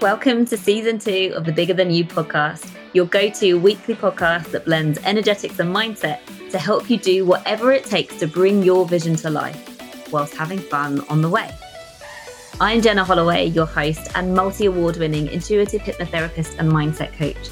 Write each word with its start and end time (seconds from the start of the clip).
Welcome 0.00 0.46
to 0.46 0.56
season 0.56 0.98
two 0.98 1.34
of 1.36 1.44
the 1.44 1.52
Bigger 1.52 1.74
Than 1.74 1.90
You 1.90 2.06
podcast, 2.06 2.70
your 2.94 3.04
go 3.04 3.28
to 3.28 3.60
weekly 3.60 3.94
podcast 3.94 4.50
that 4.52 4.64
blends 4.64 4.98
energetics 5.04 5.58
and 5.58 5.76
mindset 5.76 6.20
to 6.50 6.58
help 6.58 6.88
you 6.88 6.96
do 6.96 7.26
whatever 7.26 7.70
it 7.72 7.84
takes 7.84 8.18
to 8.20 8.26
bring 8.26 8.62
your 8.62 8.88
vision 8.88 9.14
to 9.16 9.28
life 9.28 10.10
whilst 10.10 10.34
having 10.34 10.58
fun 10.58 11.00
on 11.10 11.20
the 11.20 11.28
way. 11.28 11.54
I'm 12.62 12.80
Jenna 12.80 13.04
Holloway, 13.04 13.48
your 13.48 13.66
host 13.66 14.08
and 14.14 14.34
multi 14.34 14.64
award 14.64 14.96
winning 14.96 15.26
intuitive 15.26 15.82
hypnotherapist 15.82 16.58
and 16.58 16.72
mindset 16.72 17.12
coach. 17.12 17.50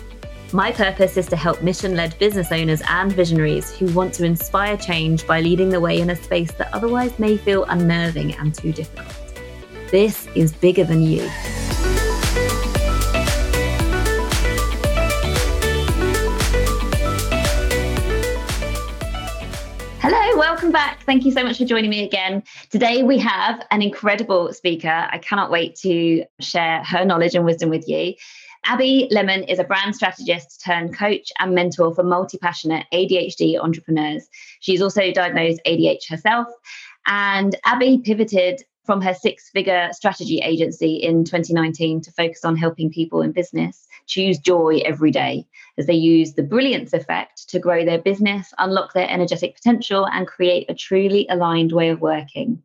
My 0.51 0.73
purpose 0.73 1.19
is 1.19 1.27
to 1.27 1.37
help 1.37 1.63
mission 1.63 1.97
led 1.97 2.19
business 2.19 2.51
owners 2.51 2.81
and 2.89 3.13
visionaries 3.13 3.77
who 3.77 3.93
want 3.93 4.15
to 4.15 4.25
inspire 4.25 4.79
change 4.79 5.27
by 5.27 5.43
leading 5.43 5.69
the 5.69 5.81
way 5.81 6.01
in 6.01 6.09
a 6.09 6.17
space 6.17 6.53
that 6.53 6.73
otherwise 6.73 7.19
may 7.19 7.37
feel 7.37 7.65
unnerving 7.65 8.35
and 8.37 8.55
too 8.55 8.73
difficult. 8.73 9.15
This 9.91 10.27
is 10.35 10.51
bigger 10.51 10.85
than 10.85 11.03
you. 11.03 11.31
Welcome 20.59 20.73
back. 20.73 21.05
Thank 21.05 21.25
you 21.25 21.31
so 21.31 21.45
much 21.45 21.59
for 21.59 21.65
joining 21.65 21.89
me 21.89 22.03
again. 22.03 22.43
Today 22.71 23.05
we 23.05 23.17
have 23.19 23.65
an 23.71 23.81
incredible 23.81 24.53
speaker. 24.53 25.07
I 25.09 25.19
cannot 25.19 25.53
wait 25.53 25.77
to 25.83 26.25
share 26.41 26.83
her 26.83 27.05
knowledge 27.05 27.37
and 27.37 27.45
wisdom 27.45 27.71
with 27.71 27.89
you. 27.89 28.15
Abi 28.69 29.07
Lemon 29.13 29.45
is 29.45 29.61
a 29.61 29.65
brand 29.65 29.95
strategist 29.95 30.61
turned 30.67 30.99
coach 30.99 31.31
and 31.39 31.55
mentor 31.55 31.95
for 31.95 32.03
multi 32.03 32.39
passionate 32.39 32.87
ADHD 32.93 33.57
entrepreneurs. 33.57 34.27
She's 34.59 34.83
also 34.83 35.13
diagnosed 35.13 35.61
ADHD 35.65 36.11
herself. 36.11 36.49
And 37.07 37.55
Abby 37.65 37.99
pivoted 38.05 38.65
from 38.89 39.03
her 39.03 39.13
six 39.13 39.51
figure 39.51 39.91
strategy 39.93 40.39
agency 40.39 40.95
in 40.95 41.23
2019 41.23 42.01
to 42.01 42.11
focus 42.11 42.43
on 42.43 42.57
helping 42.57 42.91
people 42.91 43.21
in 43.21 43.33
business 43.33 43.87
choose 44.07 44.39
joy 44.39 44.81
every 44.83 45.11
day 45.11 45.47
as 45.77 45.85
they 45.85 45.93
use 45.93 46.33
the 46.33 46.43
brilliance 46.43 46.95
effect 46.95 47.47
to 47.51 47.59
grow 47.59 47.85
their 47.85 47.99
business, 47.99 48.55
unlock 48.57 48.95
their 48.95 49.07
energetic 49.11 49.55
potential, 49.55 50.07
and 50.07 50.27
create 50.27 50.71
a 50.71 50.75
truly 50.75 51.27
aligned 51.29 51.71
way 51.71 51.91
of 51.91 52.01
working. 52.01 52.63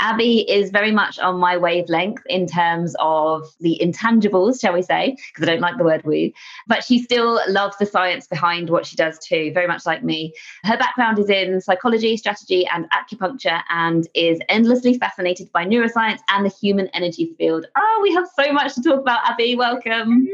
Abi 0.00 0.40
is 0.50 0.70
very 0.70 0.92
much 0.92 1.18
on 1.18 1.38
my 1.38 1.56
wavelength 1.56 2.22
in 2.26 2.46
terms 2.46 2.94
of 2.98 3.48
the 3.60 3.78
intangibles, 3.82 4.60
shall 4.60 4.72
we 4.72 4.82
say, 4.82 5.16
because 5.28 5.48
I 5.48 5.52
don't 5.52 5.60
like 5.60 5.78
the 5.78 5.84
word 5.84 6.04
woo, 6.04 6.30
but 6.66 6.84
she 6.84 7.02
still 7.02 7.40
loves 7.48 7.76
the 7.78 7.86
science 7.86 8.26
behind 8.26 8.70
what 8.70 8.86
she 8.86 8.96
does 8.96 9.18
too, 9.18 9.52
very 9.52 9.66
much 9.66 9.86
like 9.86 10.02
me. 10.02 10.32
Her 10.64 10.76
background 10.76 11.18
is 11.18 11.30
in 11.30 11.60
psychology, 11.60 12.16
strategy, 12.16 12.66
and 12.72 12.86
acupuncture, 12.90 13.62
and 13.70 14.08
is 14.14 14.40
endlessly 14.48 14.98
fascinated 14.98 15.50
by 15.52 15.64
neuroscience 15.64 16.20
and 16.28 16.44
the 16.44 16.50
human 16.50 16.88
energy 16.88 17.34
field. 17.38 17.66
Oh, 17.76 18.00
we 18.02 18.12
have 18.14 18.28
so 18.38 18.52
much 18.52 18.74
to 18.74 18.82
talk 18.82 19.00
about, 19.00 19.28
Abi. 19.30 19.56
Welcome. 19.56 20.26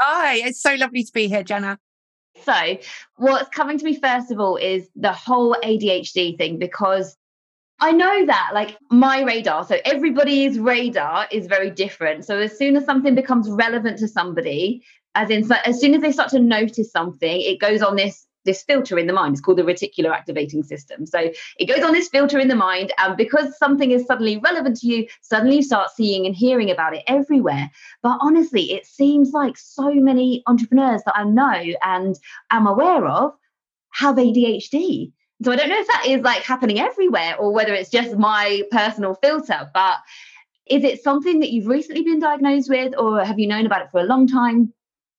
Hi, 0.00 0.36
it's 0.36 0.60
so 0.60 0.74
lovely 0.74 1.04
to 1.04 1.12
be 1.12 1.28
here, 1.28 1.44
Jenna. 1.44 1.78
So, 2.42 2.78
what's 3.16 3.48
coming 3.50 3.78
to 3.78 3.84
me 3.84 3.98
first 3.98 4.30
of 4.30 4.40
all 4.40 4.56
is 4.56 4.88
the 4.96 5.12
whole 5.12 5.56
ADHD 5.62 6.36
thing 6.36 6.58
because 6.58 7.16
I 7.84 7.90
know 7.92 8.24
that, 8.24 8.52
like 8.54 8.78
my 8.90 9.20
radar, 9.24 9.62
so 9.62 9.76
everybody's 9.84 10.58
radar 10.58 11.26
is 11.30 11.46
very 11.46 11.68
different. 11.68 12.24
So, 12.24 12.38
as 12.38 12.56
soon 12.56 12.76
as 12.76 12.86
something 12.86 13.14
becomes 13.14 13.46
relevant 13.50 13.98
to 13.98 14.08
somebody, 14.08 14.82
as 15.14 15.28
in, 15.28 15.52
as 15.66 15.80
soon 15.82 15.92
as 15.92 16.00
they 16.00 16.10
start 16.10 16.30
to 16.30 16.38
notice 16.38 16.90
something, 16.90 17.42
it 17.42 17.60
goes 17.60 17.82
on 17.82 17.96
this 17.96 18.26
this 18.46 18.62
filter 18.62 18.98
in 18.98 19.06
the 19.06 19.12
mind. 19.12 19.34
It's 19.34 19.42
called 19.42 19.58
the 19.58 19.64
reticular 19.64 20.12
activating 20.12 20.62
system. 20.62 21.04
So 21.04 21.30
it 21.58 21.66
goes 21.66 21.84
on 21.84 21.92
this 21.92 22.08
filter 22.08 22.38
in 22.38 22.48
the 22.48 22.54
mind, 22.54 22.90
and 22.96 23.18
because 23.18 23.58
something 23.58 23.90
is 23.90 24.06
suddenly 24.06 24.38
relevant 24.38 24.78
to 24.78 24.86
you, 24.86 25.06
suddenly 25.20 25.56
you 25.56 25.62
start 25.62 25.90
seeing 25.90 26.24
and 26.24 26.34
hearing 26.34 26.70
about 26.70 26.96
it 26.96 27.04
everywhere. 27.06 27.70
But 28.02 28.16
honestly, 28.22 28.72
it 28.72 28.86
seems 28.86 29.32
like 29.32 29.58
so 29.58 29.92
many 29.92 30.42
entrepreneurs 30.46 31.02
that 31.04 31.18
I 31.18 31.24
know 31.24 31.74
and 31.82 32.18
am 32.50 32.66
aware 32.66 33.04
of 33.04 33.34
have 33.92 34.16
ADHD. 34.16 35.12
So 35.42 35.52
I 35.52 35.56
don't 35.56 35.68
know 35.68 35.80
if 35.80 35.86
that 35.88 36.06
is 36.06 36.22
like 36.22 36.42
happening 36.42 36.78
everywhere 36.78 37.36
or 37.36 37.52
whether 37.52 37.74
it's 37.74 37.90
just 37.90 38.16
my 38.16 38.62
personal 38.70 39.14
filter, 39.14 39.70
but 39.74 39.96
is 40.66 40.84
it 40.84 41.02
something 41.02 41.40
that 41.40 41.50
you've 41.50 41.66
recently 41.66 42.02
been 42.02 42.20
diagnosed 42.20 42.70
with 42.70 42.94
or 42.96 43.24
have 43.24 43.38
you 43.38 43.48
known 43.48 43.66
about 43.66 43.82
it 43.82 43.90
for 43.90 44.00
a 44.00 44.04
long 44.04 44.26
time? 44.26 44.72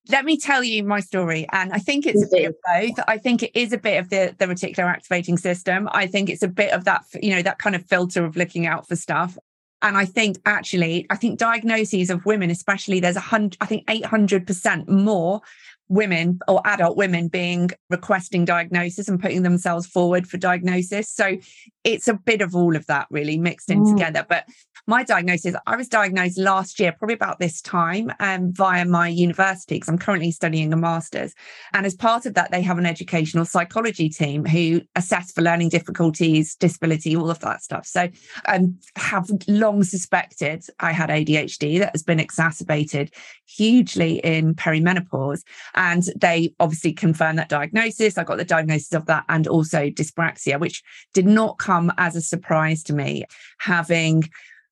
let 0.09 0.25
me 0.25 0.37
tell 0.37 0.63
you 0.63 0.83
my 0.83 0.99
story. 0.99 1.47
And 1.51 1.73
I 1.73 1.79
think 1.79 2.05
it's 2.05 2.23
a 2.23 2.27
bit 2.29 2.45
of 2.45 2.55
both. 2.73 3.03
I 3.07 3.17
think 3.17 3.43
it 3.43 3.51
is 3.55 3.73
a 3.73 3.77
bit 3.77 3.97
of 3.97 4.09
the, 4.09 4.35
the 4.37 4.45
reticular 4.45 4.85
activating 4.85 5.37
system. 5.37 5.89
I 5.91 6.07
think 6.07 6.29
it's 6.29 6.43
a 6.43 6.47
bit 6.47 6.71
of 6.71 6.85
that, 6.85 7.03
you 7.21 7.31
know, 7.31 7.41
that 7.41 7.59
kind 7.59 7.75
of 7.75 7.85
filter 7.85 8.23
of 8.23 8.35
looking 8.35 8.67
out 8.67 8.87
for 8.87 8.95
stuff. 8.95 9.37
And 9.81 9.97
I 9.97 10.05
think 10.05 10.37
actually, 10.45 11.05
I 11.09 11.15
think 11.15 11.39
diagnoses 11.39 12.09
of 12.09 12.25
women, 12.25 12.49
especially, 12.49 12.99
there's 12.99 13.15
a 13.15 13.21
hundred, 13.21 13.57
I 13.61 13.65
think 13.65 13.85
800% 13.87 14.87
more 14.87 15.41
women 15.87 16.39
or 16.47 16.61
adult 16.65 16.97
women 16.97 17.27
being 17.27 17.69
requesting 17.89 18.45
diagnosis 18.45 19.07
and 19.07 19.21
putting 19.21 19.43
themselves 19.43 19.85
forward 19.85 20.27
for 20.27 20.37
diagnosis. 20.37 21.09
So 21.09 21.37
it's 21.83 22.07
a 22.07 22.15
bit 22.15 22.41
of 22.41 22.55
all 22.55 22.75
of 22.75 22.85
that 22.87 23.07
really 23.09 23.37
mixed 23.37 23.69
in 23.69 23.83
mm. 23.83 23.93
together. 23.93 24.25
But 24.27 24.45
my 24.87 25.03
diagnosis, 25.03 25.55
I 25.65 25.75
was 25.75 25.87
diagnosed 25.87 26.37
last 26.37 26.79
year, 26.79 26.91
probably 26.91 27.15
about 27.15 27.39
this 27.39 27.59
time, 27.61 28.11
um, 28.19 28.53
via 28.53 28.85
my 28.85 29.07
university, 29.07 29.75
because 29.75 29.89
I'm 29.89 29.97
currently 29.97 30.31
studying 30.31 30.71
a 30.73 30.77
master's. 30.77 31.33
And 31.73 31.85
as 31.85 31.95
part 31.95 32.25
of 32.27 32.35
that, 32.35 32.51
they 32.51 32.61
have 32.61 32.77
an 32.77 32.85
educational 32.85 33.45
psychology 33.45 34.09
team 34.09 34.45
who 34.45 34.81
assess 34.95 35.31
for 35.31 35.41
learning 35.41 35.69
difficulties, 35.69 36.55
disability, 36.55 37.15
all 37.15 37.31
of 37.31 37.39
that 37.39 37.63
stuff. 37.63 37.87
So 37.87 38.09
I 38.45 38.55
um, 38.55 38.77
have 38.95 39.27
long 39.47 39.83
suspected 39.83 40.63
I 40.79 40.91
had 40.91 41.09
ADHD 41.09 41.79
that 41.79 41.91
has 41.93 42.03
been 42.03 42.19
exacerbated 42.19 43.11
hugely 43.47 44.19
in 44.19 44.53
perimenopause. 44.53 45.41
And 45.75 46.03
they 46.15 46.53
obviously 46.59 46.93
confirmed 46.93 47.37
that 47.37 47.49
diagnosis. 47.49 48.17
I 48.17 48.23
got 48.23 48.37
the 48.37 48.45
diagnosis 48.45 48.93
of 48.93 49.05
that 49.07 49.25
and 49.29 49.47
also 49.47 49.89
dyspraxia, 49.89 50.59
which 50.59 50.83
did 51.13 51.25
not 51.25 51.57
come 51.57 51.91
as 51.97 52.15
a 52.15 52.21
surprise 52.21 52.81
to 52.83 52.93
me, 52.93 53.25
having 53.59 54.23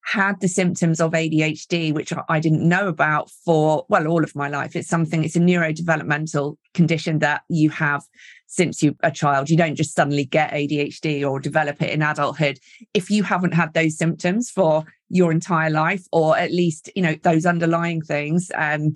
had 0.06 0.40
the 0.42 0.48
symptoms 0.48 1.00
of 1.00 1.12
ADHD, 1.12 1.94
which 1.94 2.12
I 2.28 2.40
didn't 2.40 2.68
know 2.68 2.88
about 2.88 3.30
for, 3.46 3.86
well, 3.88 4.08
all 4.08 4.24
of 4.24 4.36
my 4.36 4.50
life. 4.50 4.76
It's 4.76 4.90
something, 4.90 5.24
it's 5.24 5.38
a 5.38 5.40
neurodevelopmental 5.40 6.58
condition 6.74 7.20
that 7.20 7.44
you 7.50 7.70
have 7.70 8.04
since 8.48 8.84
you're 8.84 8.94
a 9.02 9.12
child. 9.12 9.50
You 9.50 9.58
don't 9.58 9.76
just 9.76 9.96
suddenly 9.96 10.26
get 10.26 10.52
ADHD 10.52 11.28
or 11.28 11.40
develop 11.40 11.82
it 11.82 11.90
in 11.90 12.02
adulthood. 12.02 12.60
If 12.94 13.10
you 13.10 13.24
haven't 13.24 13.54
had 13.54 13.74
those 13.74 13.98
symptoms 13.98 14.50
for 14.50 14.84
your 15.10 15.32
entire 15.32 15.70
life, 15.70 16.06
or 16.12 16.38
at 16.38 16.52
least, 16.52 16.90
you 16.96 17.02
know, 17.02 17.16
those 17.24 17.46
underlying 17.46 18.02
things, 18.02 18.52
um, 18.56 18.94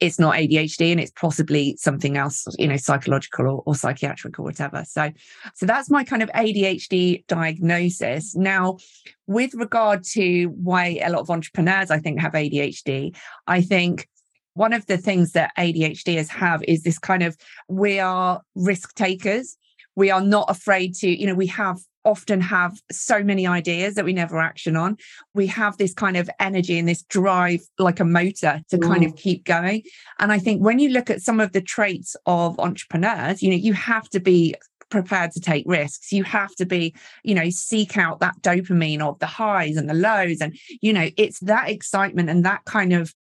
it's 0.00 0.18
not 0.18 0.34
ADHD 0.34 0.90
and 0.90 1.00
it's 1.00 1.12
possibly 1.12 1.76
something 1.78 2.16
else, 2.16 2.46
you 2.58 2.66
know, 2.66 2.76
psychological 2.76 3.46
or, 3.46 3.62
or, 3.64 3.74
psychiatric 3.74 4.38
or 4.38 4.42
whatever. 4.42 4.84
So, 4.86 5.10
so 5.54 5.66
that's 5.66 5.90
my 5.90 6.04
kind 6.04 6.22
of 6.22 6.30
ADHD 6.30 7.26
diagnosis. 7.26 8.34
Now, 8.34 8.78
with 9.26 9.54
regard 9.54 10.04
to 10.12 10.46
why 10.46 11.00
a 11.02 11.10
lot 11.10 11.20
of 11.20 11.30
entrepreneurs, 11.30 11.90
I 11.90 11.98
think, 11.98 12.20
have 12.20 12.32
ADHD, 12.32 13.16
I 13.46 13.62
think 13.62 14.08
one 14.54 14.72
of 14.72 14.86
the 14.86 14.98
things 14.98 15.32
that 15.32 15.52
ADHDers 15.58 16.28
have 16.28 16.62
is 16.64 16.82
this 16.82 16.98
kind 16.98 17.22
of 17.22 17.36
we 17.68 17.98
are 18.00 18.40
risk 18.54 18.94
takers. 18.94 19.56
We 19.96 20.10
are 20.10 20.20
not 20.20 20.50
afraid 20.50 20.94
to, 20.96 21.08
you 21.08 21.26
know, 21.26 21.34
we 21.34 21.46
have 21.48 21.78
often 22.04 22.40
have 22.40 22.80
so 22.90 23.22
many 23.22 23.46
ideas 23.46 23.94
that 23.94 24.04
we 24.04 24.12
never 24.12 24.38
action 24.38 24.76
on. 24.76 24.96
We 25.34 25.46
have 25.48 25.76
this 25.76 25.94
kind 25.94 26.16
of 26.16 26.28
energy 26.38 26.78
and 26.78 26.88
this 26.88 27.02
drive, 27.02 27.60
like 27.78 28.00
a 28.00 28.04
motor, 28.04 28.60
to 28.70 28.78
mm. 28.78 28.82
kind 28.82 29.04
of 29.04 29.16
keep 29.16 29.44
going. 29.44 29.82
And 30.18 30.32
I 30.32 30.38
think 30.38 30.62
when 30.62 30.78
you 30.78 30.90
look 30.90 31.10
at 31.10 31.22
some 31.22 31.40
of 31.40 31.52
the 31.52 31.60
traits 31.60 32.16
of 32.26 32.58
entrepreneurs, 32.58 33.42
you 33.42 33.50
know, 33.50 33.56
you 33.56 33.72
have 33.72 34.08
to 34.10 34.20
be 34.20 34.54
prepared 34.90 35.32
to 35.32 35.40
take 35.40 35.64
risks 35.66 36.12
you 36.12 36.22
have 36.22 36.54
to 36.54 36.64
be 36.64 36.94
you 37.24 37.34
know 37.34 37.48
seek 37.50 37.96
out 37.96 38.20
that 38.20 38.40
dopamine 38.42 39.00
of 39.00 39.18
the 39.18 39.26
highs 39.26 39.76
and 39.76 39.88
the 39.88 39.94
lows 39.94 40.40
and 40.40 40.56
you 40.82 40.92
know 40.92 41.08
it's 41.16 41.40
that 41.40 41.68
excitement 41.68 42.28
and 42.30 42.44
that 42.44 42.64
kind 42.64 42.92
of 42.92 43.12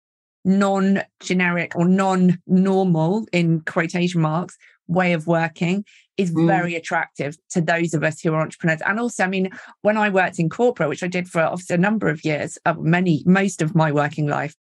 non-generic 0.45 1.75
or 1.77 1.87
non-normal 1.87 3.27
in 3.33 3.61
quotation 3.61 4.21
marks 4.21 4.59
way 4.89 5.13
of 5.13 5.27
working 5.27 5.85
is 6.17 6.31
mm. 6.31 6.47
very 6.47 6.75
attractive 6.75 7.37
to 7.51 7.61
those 7.61 7.95
of 7.95 8.03
us 8.03 8.21
who 8.21 8.33
are 8.35 8.41
entrepreneurs. 8.41 8.83
And 8.87 9.01
also, 9.01 9.25
I 9.25 9.29
mean, 9.29 9.51
when 9.83 9.97
I 9.97 10.09
worked 10.11 10.39
in 10.39 10.49
corporate, 10.49 10.89
which 10.89 11.03
I 11.03 11.09
did 11.09 11.29
for 11.29 11.41
obviously 11.41 11.75
a 11.75 11.79
number 11.79 12.09
of 12.09 12.25
years, 12.25 12.59
uh, 12.67 12.75
many, 12.75 13.23
most 13.27 13.63
of 13.63 13.75
my 13.75 13.93
working 13.93 14.27
life, 14.27 14.55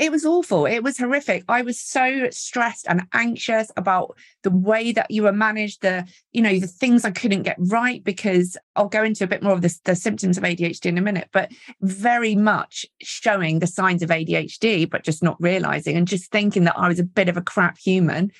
it 0.00 0.10
was 0.10 0.26
awful. 0.26 0.66
It 0.66 0.82
was 0.82 0.98
horrific. 0.98 1.44
I 1.48 1.62
was 1.62 1.78
so 1.78 2.28
stressed 2.30 2.86
and 2.88 3.06
anxious 3.12 3.70
about 3.76 4.16
the 4.42 4.50
way 4.50 4.90
that 4.90 5.08
you 5.08 5.22
were 5.22 5.32
managed, 5.32 5.82
the, 5.82 6.04
you 6.32 6.42
know, 6.42 6.58
the 6.58 6.66
things 6.66 7.04
I 7.04 7.12
couldn't 7.12 7.44
get 7.44 7.56
right 7.58 8.02
because 8.02 8.56
I'll 8.74 8.88
go 8.88 9.04
into 9.04 9.22
a 9.22 9.28
bit 9.28 9.42
more 9.42 9.52
of 9.52 9.62
the, 9.62 9.78
the 9.84 9.94
symptoms 9.94 10.36
of 10.36 10.42
ADHD 10.42 10.86
in 10.86 10.98
a 10.98 11.02
minute, 11.02 11.28
but 11.32 11.52
very 11.80 12.34
much 12.34 12.84
showing 13.02 13.60
the 13.60 13.68
signs 13.68 14.02
of 14.02 14.10
ADHD, 14.10 14.90
but 14.90 15.04
just 15.04 15.22
not 15.22 15.40
realizing 15.40 15.96
and 15.96 16.08
just 16.08 16.32
thinking 16.32 16.64
that 16.64 16.76
I 16.76 16.88
was 16.88 16.98
a 16.98 17.04
bit 17.04 17.28
of 17.28 17.36
a 17.36 17.42
crap 17.42 17.78
human 17.78 18.32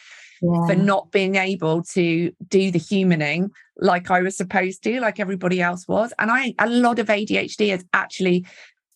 yeah. 0.44 0.66
for 0.66 0.74
not 0.74 1.10
being 1.10 1.36
able 1.36 1.82
to 1.82 2.32
do 2.48 2.70
the 2.70 2.78
humaning 2.78 3.50
like 3.76 4.10
I 4.10 4.20
was 4.22 4.36
supposed 4.36 4.82
to, 4.84 5.00
like 5.00 5.18
everybody 5.18 5.60
else 5.60 5.88
was. 5.88 6.12
And 6.18 6.30
I, 6.30 6.54
a 6.58 6.68
lot 6.68 6.98
of 6.98 7.08
ADHD 7.08 7.74
is 7.74 7.84
actually 7.92 8.46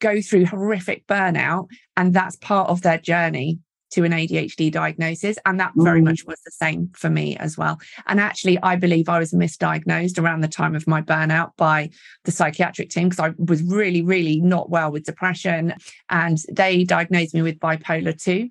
go 0.01 0.21
through 0.21 0.47
horrific 0.47 1.07
burnout. 1.07 1.69
And 1.97 2.15
that's 2.15 2.37
part 2.37 2.69
of 2.69 2.83
their 2.83 2.99
journey 2.99 3.59
to 3.91 4.05
an 4.05 4.13
ADHD 4.13 4.71
diagnosis. 4.71 5.39
And 5.47 5.59
that 5.61 5.73
very 5.77 6.01
mm. 6.01 6.05
much 6.05 6.25
was 6.27 6.41
the 6.45 6.51
same 6.51 6.91
for 6.95 7.09
me 7.09 7.37
as 7.39 7.57
well. 7.57 7.79
And 8.07 8.21
actually, 8.21 8.59
I 8.63 8.77
believe 8.77 9.09
I 9.09 9.19
was 9.19 9.33
misdiagnosed 9.33 10.19
around 10.19 10.43
the 10.43 10.49
time 10.49 10.75
of 10.75 10.87
my 10.87 11.01
burnout 11.01 11.53
by 11.57 11.91
the 12.25 12.31
psychiatric 12.31 12.91
team 12.91 13.09
because 13.09 13.25
I 13.25 13.35
was 13.39 13.63
really, 13.63 14.03
really 14.03 14.41
not 14.41 14.69
well 14.71 14.93
with 14.93 15.05
depression. 15.05 15.75
And 16.11 16.39
they 16.53 16.85
diagnosed 16.85 17.35
me 17.35 17.43
with 17.43 17.59
bipolar 17.59 18.21
two 18.21 18.51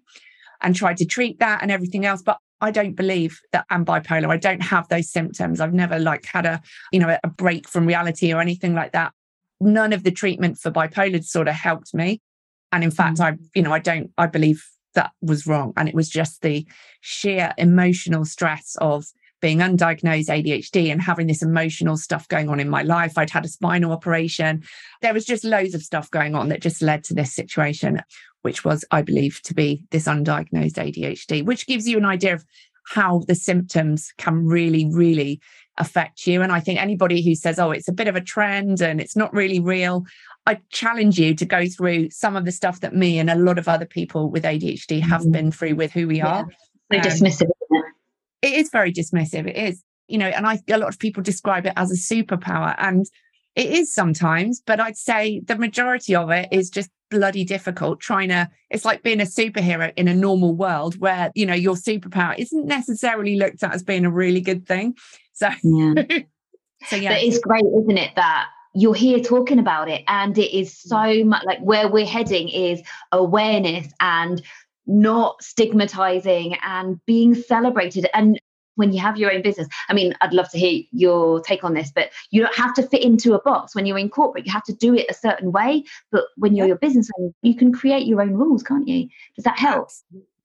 and 0.62 0.76
tried 0.76 0.98
to 0.98 1.06
treat 1.06 1.40
that 1.40 1.62
and 1.62 1.72
everything 1.72 2.06
else. 2.06 2.24
But 2.24 2.40
I 2.62 2.72
don't 2.72 2.96
believe 2.96 3.40
that 3.52 3.66
I'm 3.70 3.86
bipolar. 3.86 4.30
I 4.30 4.38
don't 4.38 4.62
have 4.62 4.88
those 4.88 5.10
symptoms. 5.10 5.62
I've 5.62 5.74
never 5.74 6.00
like 6.00 6.26
had 6.26 6.46
a, 6.46 6.62
you 6.92 7.00
know, 7.00 7.18
a 7.24 7.28
break 7.30 7.68
from 7.68 7.86
reality 7.86 8.34
or 8.34 8.42
anything 8.42 8.74
like 8.74 8.94
that. 8.94 9.14
None 9.60 9.94
of 9.94 10.04
the 10.04 10.12
treatment 10.12 10.58
for 10.58 10.72
bipolar 10.72 11.14
disorder 11.14 11.52
helped 11.52 11.94
me. 11.94 12.22
And 12.72 12.84
in 12.84 12.92
fact, 12.92 13.18
mm. 13.18 13.26
I, 13.26 13.38
you 13.54 13.62
know, 13.62 13.74
I 13.74 13.80
don't, 13.80 14.12
I 14.18 14.28
believe 14.28 14.64
that 14.96 15.12
was 15.22 15.46
wrong. 15.46 15.74
And 15.78 15.88
it 15.88 15.96
was 15.96 16.10
just 16.10 16.42
the 16.42 16.68
sheer 17.02 17.54
emotional 17.58 18.26
stress 18.26 18.76
of 18.82 19.06
being 19.40 19.60
undiagnosed 19.60 20.30
ADHD 20.30 20.92
and 20.92 21.02
having 21.02 21.28
this 21.28 21.44
emotional 21.44 21.96
stuff 21.96 22.28
going 22.28 22.50
on 22.50 22.60
in 22.60 22.70
my 22.70 22.82
life. 22.82 23.18
I'd 23.18 23.30
had 23.30 23.46
a 23.46 23.50
spinal 23.50 23.92
operation. 23.92 24.64
There 25.02 25.14
was 25.14 25.26
just 25.26 25.44
loads 25.44 25.76
of 25.76 25.84
stuff 25.84 26.10
going 26.10 26.34
on 26.34 26.50
that 26.50 26.62
just 26.62 26.82
led 26.82 27.04
to 27.06 27.14
this 27.14 27.34
situation, 27.34 28.02
which 28.42 28.64
was, 28.64 28.86
I 28.92 29.02
believe, 29.02 29.42
to 29.44 29.54
be 29.54 29.86
this 29.92 30.06
undiagnosed 30.06 30.74
ADHD, 30.74 31.46
which 31.46 31.68
gives 31.68 31.88
you 31.88 31.98
an 31.98 32.06
idea 32.06 32.34
of 32.34 32.46
how 32.94 33.24
the 33.28 33.36
symptoms 33.36 34.14
can 34.18 34.46
really, 34.46 34.88
really 34.92 35.42
affect 35.78 36.26
you. 36.26 36.42
And 36.42 36.52
I 36.52 36.60
think 36.60 36.82
anybody 36.82 37.24
who 37.24 37.36
says, 37.36 37.60
oh, 37.60 37.72
it's 37.72 37.90
a 37.90 37.94
bit 37.94 38.08
of 38.08 38.16
a 38.16 38.22
trend 38.22 38.82
and 38.82 39.02
it's 39.02 39.16
not 39.16 39.34
really 39.34 39.60
real, 39.60 40.06
I 40.48 40.60
challenge 40.70 41.20
you 41.20 41.36
to 41.36 41.46
go 41.46 41.66
through 41.68 42.10
some 42.10 42.38
of 42.38 42.46
the 42.46 42.54
stuff 42.54 42.80
that 42.80 42.96
me 42.96 43.20
and 43.20 43.30
a 43.30 43.36
lot 43.36 43.60
of 43.60 43.68
other 43.68 43.86
people 43.86 44.32
with 44.32 44.46
ADHD 44.46 45.02
have 45.02 45.24
mm. 45.24 45.32
been 45.34 45.52
through 45.52 45.76
with 45.76 45.92
who 45.92 46.08
we 46.08 46.18
yeah. 46.18 46.28
are. 46.28 46.46
So 46.92 46.98
um, 46.98 47.04
dismissive. 47.04 47.50
It? 47.70 47.86
it 48.42 48.54
is 48.54 48.70
very 48.72 48.94
dismissive. 48.94 49.48
It 49.48 49.58
is, 49.58 49.84
you 50.08 50.18
know, 50.18 50.28
and 50.28 50.48
I 50.48 50.60
a 50.70 50.78
lot 50.78 50.88
of 50.88 51.00
people 51.00 51.22
describe 51.22 51.66
it 51.66 51.74
as 51.76 51.92
a 51.92 51.96
superpower, 51.96 52.76
and 52.78 53.06
it 53.58 53.72
is 53.72 53.94
sometimes. 53.94 54.62
But 54.66 54.80
I'd 54.80 54.96
say 54.96 55.42
the 55.42 55.58
majority 55.58 56.16
of 56.16 56.30
it 56.30 56.48
is 56.52 56.70
just 56.70 56.90
bloody 57.10 57.44
difficult 57.44 58.00
trying 58.02 58.28
to 58.28 58.50
it's 58.70 58.84
like 58.84 59.02
being 59.02 59.22
a 59.22 59.26
superhero 59.26 59.94
in 59.96 60.10
a 60.10 60.14
normal 60.14 60.54
world 60.54 61.00
where 61.00 61.32
you 61.36 61.46
know 61.46 61.54
your 61.54 61.76
superpower 61.76 62.38
isn't 62.38 62.66
necessarily 62.66 63.38
looked 63.38 63.64
at 63.64 63.74
as 63.74 63.82
being 63.84 64.06
a 64.06 64.12
really 64.12 64.42
good 64.42 64.66
thing. 64.68 64.96
So 65.34 65.50
yeah. 65.64 65.94
so 66.88 66.96
yeah. 66.96 67.14
But 67.14 67.24
it's 67.24 67.40
great 67.40 67.66
isn't 67.82 67.98
it 67.98 68.16
that 68.16 68.48
you're 68.76 68.94
here 68.94 69.20
talking 69.20 69.58
about 69.58 69.90
it 69.90 70.04
and 70.08 70.38
it 70.38 70.56
is 70.56 70.78
so 70.78 71.24
much 71.24 71.44
like 71.46 71.60
where 71.60 71.88
we're 71.88 72.06
heading 72.06 72.50
is 72.50 72.82
awareness 73.12 73.88
and 74.00 74.42
not 74.86 75.42
stigmatizing 75.42 76.56
and 76.64 77.04
being 77.08 77.34
celebrated. 77.34 78.08
And 78.14 78.40
when 78.78 78.94
you 78.94 79.00
have 79.00 79.18
your 79.18 79.32
own 79.32 79.42
business. 79.42 79.68
I 79.90 79.94
mean 79.94 80.14
i'd 80.22 80.34
love 80.34 80.50
to 80.52 80.60
hear 80.60 80.84
your 80.92 81.42
take 81.42 81.64
on 81.64 81.74
this 81.74 81.92
but 81.94 82.12
you 82.32 82.42
don't 82.42 82.56
have 82.56 82.74
to 82.76 82.84
fit 82.84 83.04
into 83.04 83.34
a 83.34 83.42
box. 83.42 83.76
When 83.76 83.86
you're 83.86 83.98
in 83.98 84.10
corporate 84.10 84.46
you 84.46 84.52
have 84.54 84.64
to 84.64 84.74
do 84.74 84.96
it 84.96 85.06
a 85.10 85.14
certain 85.14 85.52
way 85.52 85.84
but 86.12 86.24
when 86.38 86.56
you're 86.56 86.68
your 86.68 86.78
business 86.78 87.10
owner 87.18 87.32
you 87.42 87.56
can 87.56 87.74
create 87.74 88.08
your 88.08 88.22
own 88.22 88.34
rules 88.34 88.64
can't 88.64 88.88
you? 88.88 89.10
Does 89.36 89.44
that 89.44 89.60
help? 89.60 89.90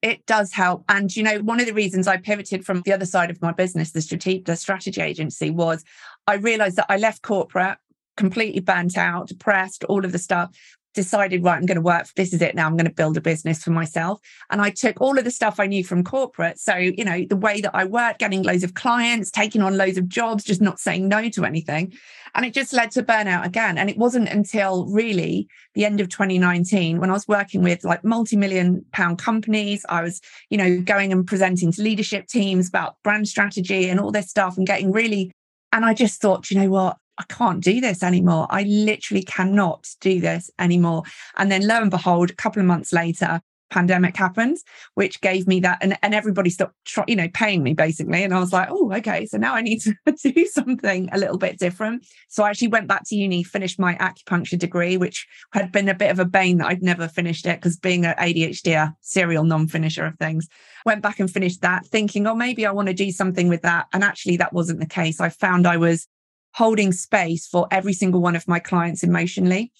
It 0.01 0.25
does 0.25 0.51
help. 0.51 0.83
And, 0.89 1.15
you 1.15 1.23
know, 1.23 1.39
one 1.39 1.61
of 1.61 1.65
the 1.65 1.73
reasons 1.73 2.09
I 2.09 2.17
pivoted 2.17 2.65
from 2.65 2.81
the 2.81 2.91
other 2.91 3.05
side 3.05 3.31
of 3.31 3.41
my 3.41 3.53
business, 3.53 3.93
the 3.93 4.01
strategic, 4.01 4.43
the 4.43 4.57
strategy 4.57 4.99
agency, 5.01 5.49
was 5.49 5.85
I 6.27 6.35
realized 6.35 6.75
that 6.75 6.87
I 6.89 6.97
left 6.97 7.21
corporate 7.21 7.77
completely 8.17 8.59
burnt 8.59 8.97
out, 8.97 9.27
depressed, 9.27 9.83
all 9.85 10.03
of 10.05 10.11
the 10.11 10.19
stuff. 10.19 10.55
Decided, 10.93 11.43
right, 11.43 11.57
I'm 11.57 11.65
going 11.65 11.75
to 11.75 11.81
work. 11.81 12.07
This 12.15 12.33
is 12.33 12.41
it 12.41 12.55
now. 12.55 12.67
I'm 12.67 12.77
going 12.77 12.87
to 12.87 12.93
build 12.93 13.17
a 13.17 13.21
business 13.21 13.63
for 13.63 13.71
myself. 13.71 14.19
And 14.49 14.61
I 14.61 14.69
took 14.69 15.01
all 15.01 15.17
of 15.17 15.23
the 15.23 15.31
stuff 15.31 15.59
I 15.59 15.67
knew 15.67 15.83
from 15.83 16.03
corporate. 16.03 16.59
So, 16.59 16.75
you 16.75 17.03
know, 17.03 17.25
the 17.27 17.35
way 17.35 17.61
that 17.61 17.71
I 17.73 17.85
worked, 17.85 18.19
getting 18.19 18.43
loads 18.43 18.63
of 18.63 18.73
clients, 18.73 19.31
taking 19.31 19.61
on 19.61 19.77
loads 19.77 19.97
of 19.97 20.07
jobs, 20.07 20.43
just 20.43 20.61
not 20.61 20.79
saying 20.79 21.07
no 21.07 21.29
to 21.29 21.45
anything. 21.45 21.93
And 22.35 22.45
it 22.45 22.53
just 22.53 22.73
led 22.73 22.91
to 22.91 23.03
burnout 23.03 23.45
again. 23.45 23.77
And 23.77 23.89
it 23.89 23.97
wasn't 23.97 24.29
until 24.29 24.87
really 24.87 25.47
the 25.75 25.85
end 25.85 25.99
of 25.99 26.09
2019 26.09 26.99
when 26.99 27.09
I 27.09 27.13
was 27.13 27.27
working 27.27 27.61
with 27.61 27.83
like 27.83 28.03
multi 28.03 28.35
million 28.35 28.85
pound 28.91 29.19
companies. 29.19 29.85
I 29.89 30.01
was, 30.01 30.21
you 30.49 30.57
know, 30.57 30.79
going 30.81 31.11
and 31.11 31.25
presenting 31.25 31.71
to 31.71 31.81
leadership 31.81 32.27
teams 32.27 32.67
about 32.67 32.95
brand 33.03 33.27
strategy 33.27 33.89
and 33.89 33.99
all 33.99 34.11
this 34.11 34.29
stuff 34.29 34.57
and 34.57 34.65
getting 34.65 34.91
really. 34.91 35.31
And 35.71 35.85
I 35.85 35.93
just 35.93 36.21
thought, 36.21 36.49
you 36.51 36.59
know 36.59 36.69
what? 36.69 36.97
I 37.17 37.23
can't 37.29 37.63
do 37.63 37.79
this 37.79 38.03
anymore. 38.03 38.47
I 38.49 38.63
literally 38.63 39.23
cannot 39.23 39.87
do 40.01 40.19
this 40.19 40.49
anymore. 40.59 41.03
And 41.37 41.51
then 41.51 41.67
lo 41.67 41.81
and 41.81 41.91
behold, 41.91 42.31
a 42.31 42.35
couple 42.35 42.59
of 42.59 42.65
months 42.65 42.91
later, 42.91 43.41
pandemic 43.73 44.15
happened, 44.15 44.57
which 44.93 45.19
gave 45.19 45.47
me 45.47 45.59
that, 45.59 45.79
and, 45.81 45.97
and 46.03 46.13
everybody 46.13 46.49
stopped, 46.49 46.75
you 47.07 47.15
know, 47.15 47.27
paying 47.33 47.63
me 47.63 47.73
basically. 47.73 48.23
And 48.23 48.33
I 48.33 48.39
was 48.39 48.53
like, 48.53 48.67
oh, 48.69 48.93
okay, 48.93 49.25
so 49.25 49.37
now 49.37 49.55
I 49.55 49.61
need 49.61 49.81
to 49.81 49.95
do 50.31 50.45
something 50.45 51.09
a 51.11 51.17
little 51.17 51.37
bit 51.37 51.57
different. 51.57 52.05
So 52.29 52.43
I 52.43 52.49
actually 52.51 52.67
went 52.69 52.87
back 52.87 53.03
to 53.07 53.15
uni, 53.15 53.43
finished 53.43 53.79
my 53.79 53.95
acupuncture 53.95 54.59
degree, 54.59 54.95
which 54.95 55.27
had 55.51 55.71
been 55.71 55.89
a 55.89 55.95
bit 55.95 56.11
of 56.11 56.19
a 56.19 56.25
bane 56.25 56.59
that 56.59 56.67
I'd 56.67 56.83
never 56.83 57.07
finished 57.07 57.45
it 57.47 57.59
because 57.59 57.77
being 57.77 58.05
an 58.05 58.15
ADHD, 58.17 58.93
serial 59.01 59.43
non-finisher 59.43 60.05
of 60.05 60.17
things, 60.17 60.47
went 60.85 61.01
back 61.01 61.19
and 61.19 61.29
finished 61.29 61.61
that, 61.61 61.85
thinking, 61.87 62.27
oh, 62.27 62.35
maybe 62.35 62.65
I 62.65 62.71
want 62.71 62.89
to 62.89 62.93
do 62.93 63.11
something 63.11 63.49
with 63.49 63.63
that. 63.63 63.87
And 63.91 64.03
actually, 64.03 64.37
that 64.37 64.53
wasn't 64.53 64.79
the 64.79 64.85
case. 64.85 65.19
I 65.19 65.29
found 65.29 65.65
I 65.65 65.77
was 65.77 66.07
holding 66.53 66.91
space 66.91 67.47
for 67.47 67.67
every 67.71 67.93
single 67.93 68.21
one 68.21 68.35
of 68.35 68.47
my 68.47 68.59
clients 68.59 69.03
emotionally, 69.03 69.71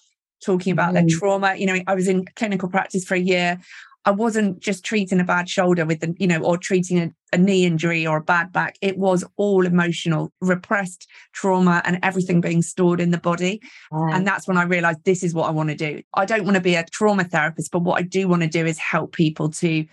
talking 0.43 0.73
about 0.73 0.91
mm. 0.91 0.93
their 0.95 1.05
trauma. 1.09 1.55
You 1.55 1.67
know, 1.67 1.79
I 1.87 1.95
was 1.95 2.07
in 2.07 2.25
clinical 2.35 2.69
practice 2.69 3.05
for 3.05 3.15
a 3.15 3.19
year. 3.19 3.59
I 4.05 4.11
wasn't 4.11 4.59
just 4.59 4.83
treating 4.83 5.21
a 5.21 5.23
bad 5.23 5.47
shoulder 5.47 5.85
with 5.85 6.01
the, 6.01 6.13
you 6.19 6.27
know, 6.27 6.39
or 6.39 6.57
treating 6.57 6.99
a, 6.99 7.11
a 7.31 7.37
knee 7.37 7.65
injury 7.65 8.05
or 8.05 8.17
a 8.17 8.23
bad 8.23 8.51
back. 8.51 8.75
It 8.81 8.97
was 8.97 9.23
all 9.37 9.65
emotional, 9.65 10.33
repressed 10.41 11.07
trauma 11.31 11.81
and 11.85 11.99
everything 12.03 12.41
being 12.41 12.61
stored 12.61 12.99
in 12.99 13.11
the 13.11 13.17
body. 13.17 13.61
Mm. 13.93 14.13
And 14.13 14.27
that's 14.27 14.45
when 14.45 14.57
I 14.57 14.63
realized 14.63 15.05
this 15.05 15.23
is 15.23 15.33
what 15.33 15.47
I 15.47 15.51
want 15.51 15.69
to 15.69 15.75
do. 15.75 16.01
I 16.15 16.25
don't 16.25 16.43
want 16.43 16.55
to 16.55 16.61
be 16.61 16.75
a 16.75 16.83
trauma 16.83 17.23
therapist, 17.23 17.71
but 17.71 17.83
what 17.83 17.97
I 17.99 18.03
do 18.03 18.27
want 18.27 18.41
to 18.41 18.49
do 18.49 18.65
is 18.65 18.77
help 18.77 19.13
people 19.13 19.49
to 19.51 19.85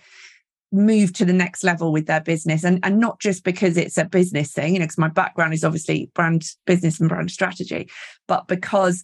move 0.71 1.11
to 1.13 1.25
the 1.25 1.33
next 1.33 1.63
level 1.63 1.91
with 1.91 2.07
their 2.07 2.21
business 2.21 2.63
and 2.63 2.79
and 2.83 2.97
not 2.99 3.19
just 3.19 3.43
because 3.43 3.75
it's 3.75 3.97
a 3.97 4.05
business 4.05 4.53
thing 4.53 4.73
you 4.73 4.79
know 4.79 4.85
because 4.85 4.97
my 4.97 5.09
background 5.09 5.53
is 5.53 5.63
obviously 5.63 6.09
brand 6.13 6.45
business 6.65 6.99
and 6.99 7.09
brand 7.09 7.29
strategy 7.29 7.89
but 8.27 8.47
because 8.47 9.03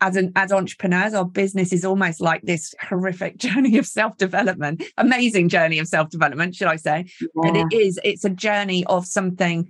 as 0.00 0.16
an 0.16 0.32
as 0.34 0.50
entrepreneurs 0.50 1.14
our 1.14 1.24
business 1.24 1.72
is 1.72 1.84
almost 1.84 2.20
like 2.20 2.42
this 2.42 2.74
horrific 2.80 3.36
journey 3.38 3.78
of 3.78 3.86
self-development 3.86 4.82
amazing 4.96 5.48
journey 5.48 5.78
of 5.78 5.86
self-development 5.86 6.54
should 6.54 6.66
i 6.66 6.76
say 6.76 7.06
yeah. 7.20 7.28
but 7.34 7.56
it 7.56 7.72
is 7.72 7.98
it's 8.02 8.24
a 8.24 8.30
journey 8.30 8.84
of 8.86 9.06
something 9.06 9.68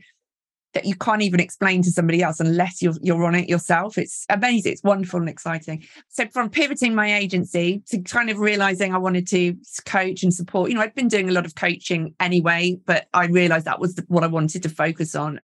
that 0.75 0.85
you 0.85 0.95
can't 0.95 1.23
even 1.23 1.41
explain 1.41 1.83
to 1.83 1.91
somebody 1.91 2.23
else 2.23 2.41
unless 2.41 2.83
you're 2.83 2.95
you're 3.01 3.25
on 3.25 3.35
it 3.35 3.49
yourself. 3.49 3.97
It's 3.97 4.27
amazing. 4.29 4.73
It's 4.73 4.83
wonderful 4.83 5.21
and 5.21 5.29
exciting. 5.29 5.85
So 6.09 6.27
from 6.29 6.51
pivoting 6.51 6.95
my 6.95 7.15
agency 7.15 7.83
to 7.87 8.01
kind 8.03 8.31
of 8.31 8.39
realizing 8.39 8.95
I 8.95 8.99
wanted 8.99 9.27
to 9.29 9.57
coach 9.87 10.23
and 10.23 10.35
support, 10.35 10.71
you 10.71 10.77
know, 10.77 10.83
I'd 10.83 10.95
been 10.95 11.09
doing 11.09 11.29
a 11.29 11.33
lot 11.33 11.47
of 11.47 11.55
coaching 11.55 12.15
anyway, 12.21 12.77
but 12.87 13.07
I 13.15 13.27
realized 13.27 13.65
that 13.65 13.81
was 13.81 13.99
what 14.09 14.25
I 14.25 14.29
wanted 14.29 14.63
to 14.65 14.69
focus 14.69 15.15
on. 15.15 15.41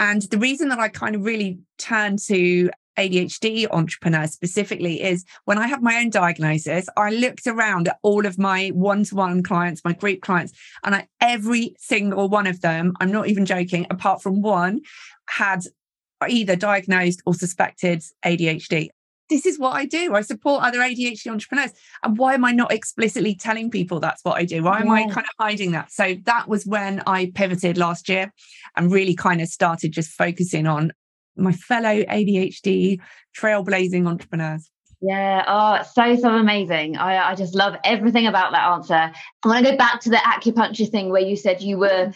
And 0.00 0.22
the 0.22 0.38
reason 0.38 0.68
that 0.70 0.80
I 0.80 0.88
kind 0.88 1.14
of 1.14 1.24
really 1.24 1.60
turned 1.78 2.18
to 2.26 2.70
ADHD 2.98 3.66
entrepreneur 3.70 4.26
specifically 4.26 5.02
is 5.02 5.24
when 5.44 5.58
I 5.58 5.66
have 5.66 5.82
my 5.82 5.96
own 5.96 6.10
diagnosis, 6.10 6.86
I 6.96 7.10
looked 7.10 7.46
around 7.46 7.88
at 7.88 7.98
all 8.02 8.26
of 8.26 8.38
my 8.38 8.68
one 8.68 9.04
to 9.04 9.14
one 9.14 9.42
clients, 9.42 9.82
my 9.84 9.92
group 9.92 10.20
clients, 10.20 10.52
and 10.84 10.94
I, 10.94 11.08
every 11.20 11.74
single 11.78 12.28
one 12.28 12.46
of 12.46 12.60
them, 12.60 12.92
I'm 13.00 13.12
not 13.12 13.28
even 13.28 13.46
joking, 13.46 13.86
apart 13.90 14.22
from 14.22 14.42
one, 14.42 14.80
had 15.28 15.64
either 16.28 16.56
diagnosed 16.56 17.22
or 17.26 17.34
suspected 17.34 18.02
ADHD. 18.24 18.88
This 19.28 19.46
is 19.46 19.58
what 19.58 19.74
I 19.74 19.86
do. 19.86 20.14
I 20.14 20.20
support 20.20 20.62
other 20.62 20.80
ADHD 20.80 21.28
entrepreneurs. 21.28 21.72
And 22.02 22.18
why 22.18 22.34
am 22.34 22.44
I 22.44 22.52
not 22.52 22.70
explicitly 22.70 23.34
telling 23.34 23.70
people 23.70 23.98
that's 23.98 24.22
what 24.24 24.36
I 24.36 24.44
do? 24.44 24.62
Why 24.62 24.80
am 24.80 24.88
yeah. 24.88 24.92
I 24.92 25.02
kind 25.04 25.26
of 25.26 25.34
hiding 25.40 25.72
that? 25.72 25.90
So 25.90 26.16
that 26.24 26.48
was 26.48 26.66
when 26.66 27.02
I 27.06 27.32
pivoted 27.34 27.78
last 27.78 28.10
year 28.10 28.30
and 28.76 28.92
really 28.92 29.14
kind 29.14 29.40
of 29.40 29.48
started 29.48 29.92
just 29.92 30.10
focusing 30.10 30.66
on 30.66 30.92
my 31.36 31.52
fellow 31.52 32.02
ADHD 32.04 33.00
trailblazing 33.36 34.06
entrepreneurs. 34.06 34.70
Yeah, 35.00 35.44
oh, 35.48 35.82
so, 35.82 36.14
so 36.14 36.30
amazing. 36.30 36.96
I, 36.96 37.30
I 37.30 37.34
just 37.34 37.56
love 37.56 37.74
everything 37.84 38.26
about 38.26 38.52
that 38.52 38.68
answer. 38.68 38.94
I 39.44 39.48
want 39.48 39.66
to 39.66 39.72
go 39.72 39.76
back 39.76 40.00
to 40.02 40.10
the 40.10 40.16
acupuncture 40.16 40.88
thing 40.88 41.10
where 41.10 41.22
you 41.22 41.34
said 41.34 41.60
you 41.60 41.76
were 41.76 42.12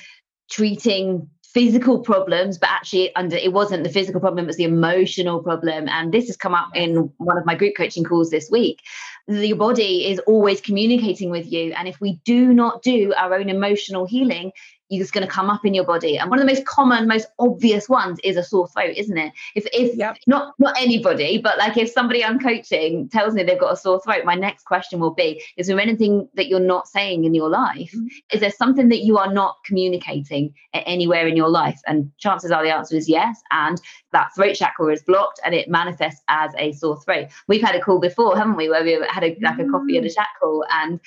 treating 0.49 1.29
physical 1.57 2.01
problems, 2.01 2.59
but 2.59 2.69
actually 2.69 3.15
under 3.17 3.35
it 3.35 3.53
wasn't 3.53 3.83
the 3.83 3.89
physical 3.89 4.21
problem, 4.21 4.45
it 4.45 4.47
was 4.47 4.57
the 4.57 4.65
emotional 4.65 5.43
problem. 5.43 5.89
And 5.89 6.13
this 6.13 6.27
has 6.27 6.37
come 6.37 6.55
up 6.55 6.69
in 6.75 7.11
one 7.17 7.39
of 7.39 7.47
my 7.47 7.55
group 7.55 7.75
coaching 7.77 8.05
calls 8.05 8.31
this 8.31 8.51
week. 8.51 8.83
Your 9.27 9.57
body 9.57 10.09
is 10.09 10.19
always 10.21 10.61
communicating 10.61 11.31
with 11.31 11.51
you. 11.51 11.73
And 11.73 11.89
if 11.89 12.01
we 12.01 12.21
do 12.25 12.53
not 12.53 12.83
do 12.83 13.13
our 13.17 13.35
own 13.35 13.49
emotional 13.49 14.05
healing, 14.05 14.53
is 14.90 15.11
going 15.11 15.26
to 15.26 15.33
come 15.33 15.50
up 15.50 15.64
in 15.64 15.75
your 15.75 15.85
body. 15.85 16.16
And 16.19 16.31
one 16.31 16.38
of 16.38 16.47
the 16.47 16.52
most 16.52 16.66
common, 16.66 17.09
most 17.09 17.26
obvious 17.38 17.88
ones 17.88 18.19
is 18.23 18.37
a 18.37 18.45
sore 18.45 18.69
throat, 18.69 18.95
isn't 18.97 19.16
it? 19.16 19.33
If 19.55 19.66
if 19.73 19.97
yep. 19.97 20.16
not 20.26 20.55
not 20.59 20.76
anybody, 20.78 21.38
but 21.38 21.59
like 21.59 21.76
if 21.76 21.90
somebody 21.90 22.25
I'm 22.25 22.38
coaching 22.38 23.09
tells 23.09 23.35
me 23.35 23.43
they've 23.43 23.59
got 23.59 23.73
a 23.73 23.76
sore 23.76 24.00
throat, 24.00 24.25
my 24.25 24.35
next 24.35 24.64
question 24.64 25.00
will 25.00 25.14
be: 25.14 25.43
Is 25.57 25.66
there 25.66 25.81
anything 25.81 26.28
that 26.35 26.49
you're 26.49 26.61
not 26.61 26.88
saying 26.88 27.25
in 27.25 27.35
your 27.35 27.49
life? 27.49 27.93
Mm-hmm. 27.95 28.07
Is 28.33 28.40
there 28.40 28.50
something 28.50 28.88
that 28.90 29.05
you 29.05 29.19
are 29.19 29.33
not 29.33 29.57
communicating 29.64 30.55
anywhere 30.73 31.26
in 31.26 31.37
your 31.37 31.49
life? 31.49 31.81
And 31.87 32.11
chances 32.19 32.50
are 32.50 32.62
the 32.62 32.75
answer 32.75 32.97
is 32.97 33.09
yes. 33.09 33.40
And 33.50 33.81
that 34.12 34.35
throat 34.35 34.55
chakra 34.55 34.93
is 34.93 35.02
blocked 35.02 35.40
and 35.45 35.55
it 35.55 35.69
manifests 35.69 36.23
as 36.28 36.52
a 36.59 36.73
sore 36.73 37.00
throat. 37.00 37.28
We've 37.49 37.62
had 37.62 37.75
a 37.75 37.81
call 37.81 37.99
before, 37.99 38.37
haven't 38.37 38.57
we, 38.57 38.69
where 38.69 38.85
we 38.85 38.93
had 39.09 39.25
a, 39.25 39.37
like 39.43 39.59
a 39.59 39.69
coffee 39.69 39.97
and 39.97 40.07
a 40.07 40.11
chat 40.11 40.28
call, 40.40 40.64
and 40.71 41.00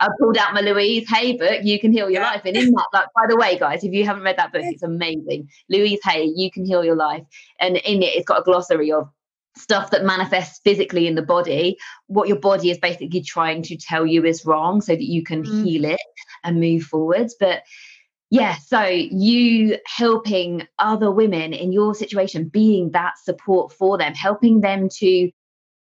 I 0.00 0.08
pulled 0.20 0.38
out 0.38 0.54
my 0.54 0.60
Louise 0.60 1.08
Hay 1.10 1.36
book, 1.36 1.60
You 1.62 1.78
Can 1.80 1.92
Heal 1.92 2.10
Your 2.10 2.22
yeah. 2.22 2.30
Life. 2.30 2.42
And 2.44 2.56
in 2.56 2.70
that, 2.70 2.86
like, 2.92 3.08
by 3.16 3.26
the 3.28 3.36
way, 3.36 3.58
guys, 3.58 3.82
if 3.82 3.92
you 3.92 4.04
haven't 4.04 4.22
read 4.22 4.36
that 4.36 4.52
book, 4.52 4.62
it's 4.64 4.82
amazing. 4.82 5.48
Louise 5.68 6.00
Hay, 6.04 6.32
You 6.36 6.50
Can 6.50 6.64
Heal 6.64 6.84
Your 6.84 6.96
Life. 6.96 7.24
And 7.60 7.76
in 7.78 8.02
it, 8.02 8.14
it's 8.14 8.26
got 8.26 8.40
a 8.40 8.44
glossary 8.44 8.92
of 8.92 9.08
stuff 9.56 9.90
that 9.90 10.04
manifests 10.04 10.60
physically 10.60 11.06
in 11.06 11.14
the 11.14 11.22
body, 11.22 11.76
what 12.06 12.28
your 12.28 12.38
body 12.38 12.70
is 12.70 12.78
basically 12.78 13.20
trying 13.20 13.62
to 13.62 13.76
tell 13.76 14.06
you 14.06 14.24
is 14.24 14.46
wrong 14.46 14.80
so 14.80 14.92
that 14.92 15.02
you 15.02 15.22
can 15.22 15.42
mm. 15.42 15.64
heal 15.64 15.84
it 15.84 16.00
and 16.44 16.60
move 16.60 16.84
forwards. 16.84 17.34
But 17.38 17.62
yeah, 18.30 18.56
so 18.56 18.84
you 18.84 19.78
helping 19.86 20.66
other 20.78 21.10
women 21.10 21.52
in 21.52 21.72
your 21.72 21.94
situation, 21.94 22.48
being 22.48 22.90
that 22.92 23.18
support 23.18 23.72
for 23.72 23.98
them, 23.98 24.14
helping 24.14 24.60
them 24.60 24.88
to 24.98 25.30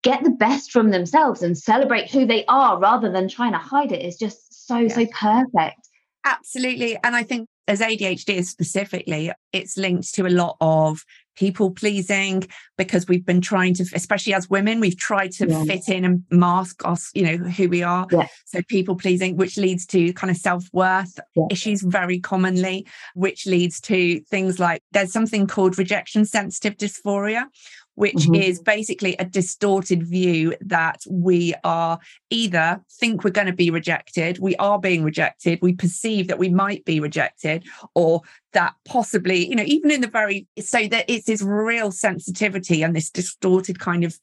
get 0.04 0.24
the 0.24 0.32
best 0.32 0.72
from 0.72 0.90
themselves 0.92 1.42
and 1.42 1.58
celebrate 1.58 2.10
who 2.10 2.26
they 2.26 2.46
are 2.46 2.80
rather 2.80 3.12
than 3.12 3.28
trying 3.28 3.52
to 3.52 3.58
hide 3.58 3.92
it 3.92 4.04
is 4.04 4.18
just 4.18 4.68
so, 4.68 4.88
so 4.88 5.06
perfect. 5.08 5.88
Absolutely. 6.26 6.98
And 7.04 7.16
I 7.16 7.24
think 7.24 7.48
as 7.68 7.80
ADHD 7.80 8.36
is 8.36 8.50
specifically, 8.50 9.32
it's 9.54 9.78
linked 9.78 10.14
to 10.16 10.26
a 10.26 10.30
lot 10.30 10.58
of 10.62 11.04
people 11.36 11.72
pleasing 11.72 12.44
because 12.78 13.08
we've 13.08 13.26
been 13.26 13.42
trying 13.42 13.74
to, 13.74 13.86
especially 13.94 14.34
as 14.34 14.50
women, 14.50 14.80
we've 14.80 14.98
tried 14.98 15.32
to 15.32 15.48
yeah. 15.48 15.64
fit 15.64 15.88
in 15.88 16.04
and 16.04 16.24
mask 16.30 16.86
us, 16.86 17.10
you 17.14 17.24
know, 17.24 17.38
who 17.38 17.70
we 17.70 17.82
are. 17.82 18.06
Yeah. 18.12 18.28
So 18.46 18.62
people 18.68 18.96
pleasing, 18.96 19.38
which 19.38 19.58
leads 19.58 19.86
to 19.88 20.14
kind 20.14 20.30
of 20.30 20.38
self 20.38 20.66
worth 20.74 21.20
yeah. 21.36 21.46
issues 21.50 21.82
very 21.82 22.20
commonly, 22.20 22.86
which 23.16 23.46
leads 23.46 23.80
to 23.82 24.20
things 24.22 24.60
like 24.60 24.82
there's 24.92 25.14
something 25.14 25.48
called 25.48 25.78
rejection 25.78 26.26
sensitive 26.26 26.78
dysphoria, 26.78 27.46
which 28.02 28.16
mm-hmm. 28.16 28.34
is 28.34 28.60
basically 28.60 29.16
a 29.18 29.26
distorted 29.26 30.02
view 30.02 30.56
that 30.60 31.04
we 31.08 31.54
are 31.64 32.00
either 32.32 32.82
think 32.94 33.24
we're 33.24 33.30
going 33.30 33.46
to 33.46 33.54
be 33.54 33.70
rejected, 33.70 34.40
we 34.40 34.56
are 34.56 34.80
being 34.80 35.04
rejected, 35.04 35.60
we 35.62 35.72
perceive 35.72 36.28
that 36.28 36.40
we 36.40 36.50
might 36.50 36.84
be 36.84 37.00
rejected, 37.00 37.64
or 37.94 38.22
that 38.54 38.74
possibly, 38.86 39.48
you 39.48 39.56
know, 39.56 39.66
even 39.68 39.92
in 39.92 40.02
the 40.02 40.08
very, 40.08 40.48
so 40.60 40.88
that 40.88 41.06
it's 41.08 41.28
this 41.28 41.44
real 41.44 41.92
sensitivity 41.92 42.82
and 42.82 42.96
this 42.96 43.12
distorted 43.12 43.78
kind 43.80 44.04
of 44.04 44.18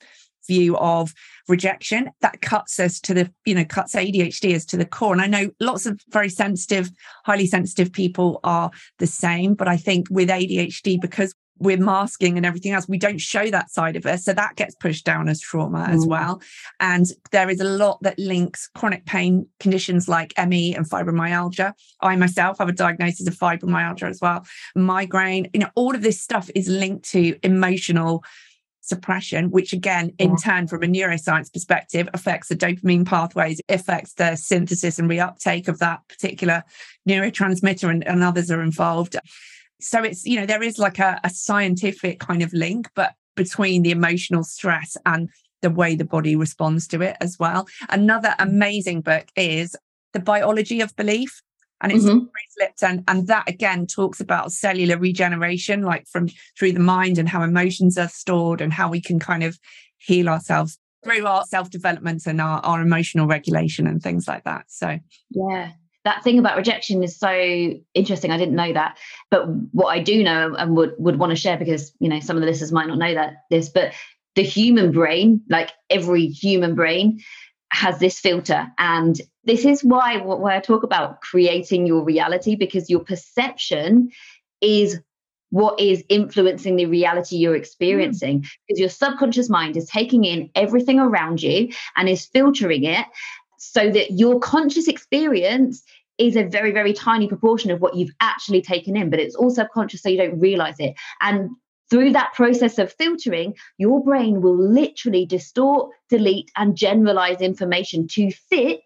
view 0.48 0.76
of 0.78 1.14
rejection 1.46 2.10
that 2.20 2.40
cuts 2.40 2.80
us 2.80 2.98
to 2.98 3.14
the 3.14 3.30
you 3.44 3.54
know 3.54 3.64
cuts 3.64 3.94
adhd 3.94 4.54
as 4.54 4.64
to 4.64 4.78
the 4.78 4.84
core 4.86 5.12
and 5.12 5.20
i 5.20 5.26
know 5.26 5.50
lots 5.60 5.84
of 5.84 6.00
very 6.08 6.30
sensitive 6.30 6.90
highly 7.26 7.46
sensitive 7.46 7.92
people 7.92 8.40
are 8.44 8.70
the 8.98 9.06
same 9.06 9.54
but 9.54 9.68
i 9.68 9.76
think 9.76 10.06
with 10.10 10.30
adhd 10.30 11.00
because 11.00 11.34
we're 11.60 11.78
masking 11.78 12.36
and 12.36 12.46
everything 12.46 12.72
else. 12.72 12.88
We 12.88 12.98
don't 12.98 13.20
show 13.20 13.50
that 13.50 13.70
side 13.70 13.96
of 13.96 14.06
us. 14.06 14.24
So 14.24 14.32
that 14.32 14.56
gets 14.56 14.74
pushed 14.74 15.04
down 15.04 15.28
as 15.28 15.40
trauma 15.40 15.86
mm. 15.88 15.94
as 15.94 16.06
well. 16.06 16.40
And 16.80 17.06
there 17.32 17.50
is 17.50 17.60
a 17.60 17.64
lot 17.64 17.98
that 18.02 18.18
links 18.18 18.68
chronic 18.74 19.06
pain 19.06 19.46
conditions 19.60 20.08
like 20.08 20.32
ME 20.46 20.74
and 20.74 20.88
fibromyalgia. 20.88 21.72
I 22.00 22.16
myself 22.16 22.58
have 22.58 22.68
a 22.68 22.72
diagnosis 22.72 23.26
of 23.26 23.34
fibromyalgia 23.34 24.08
as 24.08 24.20
well, 24.20 24.46
migraine. 24.74 25.48
You 25.52 25.60
know, 25.60 25.70
all 25.74 25.94
of 25.94 26.02
this 26.02 26.20
stuff 26.20 26.50
is 26.54 26.68
linked 26.68 27.08
to 27.10 27.38
emotional 27.42 28.24
suppression, 28.88 29.50
which 29.50 29.72
again, 29.72 30.12
in 30.18 30.36
turn, 30.36 30.66
from 30.66 30.82
a 30.82 30.86
neuroscience 30.86 31.52
perspective, 31.52 32.08
affects 32.14 32.48
the 32.48 32.56
dopamine 32.56 33.06
pathways, 33.06 33.60
affects 33.68 34.14
the 34.14 34.34
synthesis 34.34 34.98
and 34.98 35.10
reuptake 35.10 35.68
of 35.68 35.78
that 35.78 36.00
particular 36.08 36.64
neurotransmitter, 37.08 37.90
and, 37.90 38.06
and 38.06 38.22
others 38.22 38.50
are 38.50 38.62
involved. 38.62 39.16
So 39.80 40.02
it's, 40.02 40.24
you 40.24 40.38
know, 40.38 40.46
there 40.46 40.62
is 40.62 40.78
like 40.78 40.98
a, 40.98 41.20
a 41.24 41.30
scientific 41.30 42.20
kind 42.20 42.42
of 42.42 42.52
link, 42.52 42.88
but 42.94 43.14
between 43.36 43.82
the 43.82 43.90
emotional 43.90 44.42
stress 44.42 44.96
and 45.06 45.28
the 45.62 45.70
way 45.70 45.94
the 45.94 46.04
body 46.04 46.36
responds 46.36 46.86
to 46.88 47.02
it 47.02 47.16
as 47.20 47.36
well. 47.38 47.66
Another 47.88 48.34
amazing 48.38 49.00
book 49.00 49.26
is 49.36 49.76
The 50.12 50.20
Biology 50.20 50.80
of 50.80 50.94
Belief. 50.96 51.42
And 51.80 51.92
it's 51.92 52.06
mm-hmm. 52.06 52.26
Lipton, 52.58 53.04
and 53.06 53.28
that 53.28 53.48
again 53.48 53.86
talks 53.86 54.18
about 54.18 54.50
cellular 54.50 54.98
regeneration, 54.98 55.82
like 55.82 56.08
from 56.08 56.28
through 56.58 56.72
the 56.72 56.80
mind 56.80 57.18
and 57.18 57.28
how 57.28 57.44
emotions 57.44 57.96
are 57.96 58.08
stored 58.08 58.60
and 58.60 58.72
how 58.72 58.90
we 58.90 59.00
can 59.00 59.20
kind 59.20 59.44
of 59.44 59.60
heal 59.98 60.28
ourselves 60.28 60.76
through 61.04 61.24
our 61.24 61.44
self-development 61.44 62.26
and 62.26 62.40
our, 62.40 62.58
our 62.64 62.80
emotional 62.82 63.28
regulation 63.28 63.86
and 63.86 64.02
things 64.02 64.26
like 64.26 64.42
that. 64.42 64.64
So 64.66 64.98
yeah, 65.30 65.70
that 66.08 66.24
thing 66.24 66.38
about 66.38 66.56
rejection 66.56 67.02
is 67.02 67.18
so 67.18 67.30
interesting. 67.92 68.30
I 68.30 68.38
didn't 68.38 68.54
know 68.54 68.72
that. 68.72 68.96
But 69.30 69.46
what 69.72 69.88
I 69.88 69.98
do 70.02 70.24
know 70.24 70.54
and 70.54 70.74
would, 70.74 70.94
would 70.96 71.18
want 71.18 71.30
to 71.30 71.36
share 71.36 71.58
because, 71.58 71.92
you 72.00 72.08
know, 72.08 72.18
some 72.20 72.34
of 72.36 72.40
the 72.40 72.46
listeners 72.46 72.72
might 72.72 72.86
not 72.86 72.96
know 72.96 73.12
that 73.12 73.44
this, 73.50 73.68
but 73.68 73.92
the 74.34 74.42
human 74.42 74.90
brain, 74.90 75.42
like 75.50 75.70
every 75.90 76.26
human 76.26 76.74
brain, 76.74 77.20
has 77.70 77.98
this 77.98 78.18
filter. 78.18 78.68
And 78.78 79.20
this 79.44 79.66
is 79.66 79.84
why 79.84 80.16
why 80.18 80.56
I 80.56 80.60
talk 80.60 80.82
about 80.82 81.20
creating 81.20 81.86
your 81.86 82.02
reality, 82.02 82.56
because 82.56 82.88
your 82.88 83.00
perception 83.00 84.10
is 84.62 84.98
what 85.50 85.78
is 85.78 86.02
influencing 86.08 86.76
the 86.76 86.86
reality 86.86 87.36
you're 87.36 87.54
experiencing. 87.54 88.40
Mm. 88.40 88.48
Because 88.66 88.80
your 88.80 88.88
subconscious 88.88 89.50
mind 89.50 89.76
is 89.76 89.90
taking 89.90 90.24
in 90.24 90.48
everything 90.54 90.98
around 90.98 91.42
you 91.42 91.68
and 91.96 92.08
is 92.08 92.24
filtering 92.24 92.84
it 92.84 93.04
so 93.58 93.90
that 93.90 94.12
your 94.12 94.38
conscious 94.38 94.88
experience 94.88 95.82
is 96.18 96.36
a 96.36 96.44
very, 96.44 96.72
very 96.72 96.92
tiny 96.92 97.28
proportion 97.28 97.70
of 97.70 97.80
what 97.80 97.96
you've 97.96 98.14
actually 98.20 98.62
taken 98.62 98.96
in, 98.96 99.10
but 99.10 99.20
it's 99.20 99.34
all 99.34 99.50
subconscious, 99.50 100.02
so 100.02 100.08
you 100.08 100.18
don't 100.18 100.40
realize 100.40 100.76
it. 100.78 100.94
And 101.20 101.50
through 101.90 102.12
that 102.12 102.34
process 102.34 102.78
of 102.78 102.92
filtering, 102.92 103.54
your 103.78 104.02
brain 104.02 104.42
will 104.42 104.56
literally 104.56 105.24
distort, 105.24 105.90
delete, 106.10 106.50
and 106.56 106.76
generalize 106.76 107.40
information 107.40 108.06
to 108.08 108.30
fit 108.30 108.80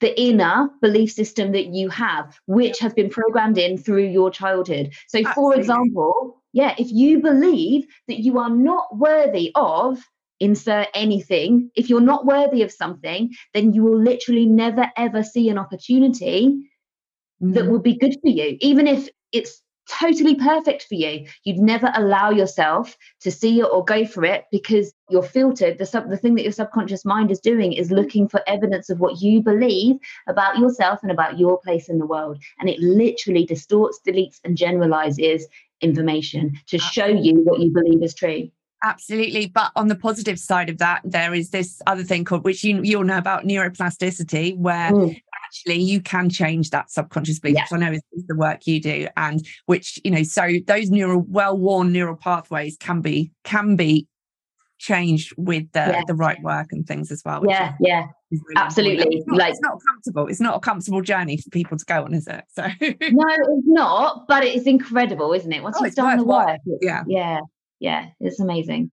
the 0.00 0.20
inner 0.20 0.70
belief 0.80 1.12
system 1.12 1.52
that 1.52 1.66
you 1.66 1.88
have, 1.88 2.38
which 2.46 2.78
has 2.78 2.92
been 2.92 3.10
programmed 3.10 3.58
in 3.58 3.78
through 3.78 4.04
your 4.04 4.30
childhood. 4.30 4.92
So, 5.08 5.18
Absolutely. 5.18 5.34
for 5.34 5.54
example, 5.54 6.42
yeah, 6.52 6.74
if 6.78 6.90
you 6.90 7.20
believe 7.20 7.86
that 8.08 8.20
you 8.20 8.38
are 8.38 8.50
not 8.50 8.96
worthy 8.96 9.50
of 9.54 9.98
insert 10.40 10.88
anything. 10.94 11.70
If 11.74 11.88
you're 11.88 12.00
not 12.00 12.26
worthy 12.26 12.62
of 12.62 12.72
something, 12.72 13.32
then 13.52 13.72
you 13.72 13.82
will 13.82 13.98
literally 13.98 14.46
never 14.46 14.90
ever 14.96 15.22
see 15.22 15.48
an 15.48 15.58
opportunity 15.58 16.68
mm. 17.42 17.54
that 17.54 17.66
will 17.66 17.80
be 17.80 17.96
good 17.96 18.16
for 18.20 18.28
you, 18.28 18.56
even 18.60 18.86
if 18.86 19.08
it's 19.32 19.62
totally 19.88 20.34
perfect 20.34 20.84
for 20.84 20.94
you. 20.94 21.26
You'd 21.44 21.58
never 21.58 21.90
allow 21.94 22.30
yourself 22.30 22.96
to 23.20 23.30
see 23.30 23.60
it 23.60 23.64
or 23.64 23.84
go 23.84 24.04
for 24.04 24.24
it 24.24 24.44
because 24.50 24.92
you're 25.10 25.22
filtered. 25.22 25.78
The 25.78 25.86
sub, 25.86 26.08
the 26.08 26.16
thing 26.16 26.34
that 26.36 26.42
your 26.42 26.52
subconscious 26.52 27.04
mind 27.04 27.30
is 27.30 27.40
doing 27.40 27.72
is 27.72 27.90
looking 27.90 28.28
for 28.28 28.40
evidence 28.46 28.90
of 28.90 29.00
what 29.00 29.20
you 29.20 29.42
believe 29.42 29.96
about 30.26 30.58
yourself 30.58 31.00
and 31.02 31.10
about 31.10 31.38
your 31.38 31.60
place 31.60 31.88
in 31.88 31.98
the 31.98 32.06
world, 32.06 32.42
and 32.58 32.68
it 32.68 32.80
literally 32.80 33.44
distorts, 33.44 34.00
deletes, 34.06 34.40
and 34.44 34.56
generalizes 34.56 35.46
information 35.80 36.52
to 36.66 36.78
show 36.78 37.06
you 37.06 37.40
what 37.44 37.60
you 37.60 37.70
believe 37.70 38.02
is 38.02 38.14
true. 38.14 38.50
Absolutely. 38.84 39.46
But 39.46 39.72
on 39.76 39.88
the 39.88 39.96
positive 39.96 40.38
side 40.38 40.68
of 40.68 40.78
that, 40.78 41.00
there 41.04 41.32
is 41.32 41.50
this 41.50 41.80
other 41.86 42.04
thing 42.04 42.24
called, 42.24 42.44
which 42.44 42.62
you, 42.62 42.82
you'll 42.82 43.04
know 43.04 43.16
about 43.16 43.44
neuroplasticity, 43.44 44.56
where 44.58 44.92
mm. 44.92 45.20
actually 45.46 45.80
you 45.80 46.02
can 46.02 46.28
change 46.28 46.70
that 46.70 46.90
subconscious 46.90 47.40
belief, 47.40 47.56
yeah. 47.56 47.66
I 47.72 47.78
know 47.78 47.92
is, 47.92 48.02
is, 48.12 48.26
the 48.26 48.36
work 48.36 48.66
you 48.66 48.80
do. 48.80 49.08
And 49.16 49.44
which, 49.66 49.98
you 50.04 50.10
know, 50.10 50.22
so 50.22 50.48
those 50.66 50.90
neural, 50.90 51.24
well-worn 51.26 51.92
neural 51.92 52.16
pathways 52.16 52.76
can 52.76 53.00
be, 53.00 53.32
can 53.42 53.74
be 53.74 54.06
changed 54.78 55.32
with 55.38 55.72
the, 55.72 55.80
yeah. 55.80 56.02
the 56.06 56.14
right 56.14 56.40
work 56.42 56.66
and 56.70 56.86
things 56.86 57.10
as 57.10 57.22
well. 57.24 57.42
Yeah, 57.48 57.72
yeah. 57.80 58.08
Really 58.30 58.42
Absolutely. 58.56 59.16
It's 59.16 59.26
not, 59.26 59.38
like 59.38 59.50
it's 59.52 59.60
not 59.62 59.78
comfortable. 59.88 60.26
It's 60.26 60.40
not 60.40 60.56
a 60.56 60.60
comfortable 60.60 61.00
journey 61.00 61.38
for 61.38 61.48
people 61.50 61.78
to 61.78 61.84
go 61.86 62.04
on, 62.04 62.12
is 62.12 62.26
it? 62.26 62.44
So 62.50 62.62
no, 62.62 62.88
it's 63.00 63.66
not, 63.66 64.26
but 64.28 64.44
it's 64.44 64.66
incredible, 64.66 65.32
isn't 65.32 65.52
it? 65.52 65.62
Once 65.62 65.78
oh, 65.80 65.84
you've 65.86 65.94
done 65.94 66.18
the 66.18 66.24
work. 66.24 66.60
Yeah. 66.82 67.04
Yeah 67.06 67.40
yeah, 67.80 68.06
it's 68.20 68.40
amazing. 68.40 68.90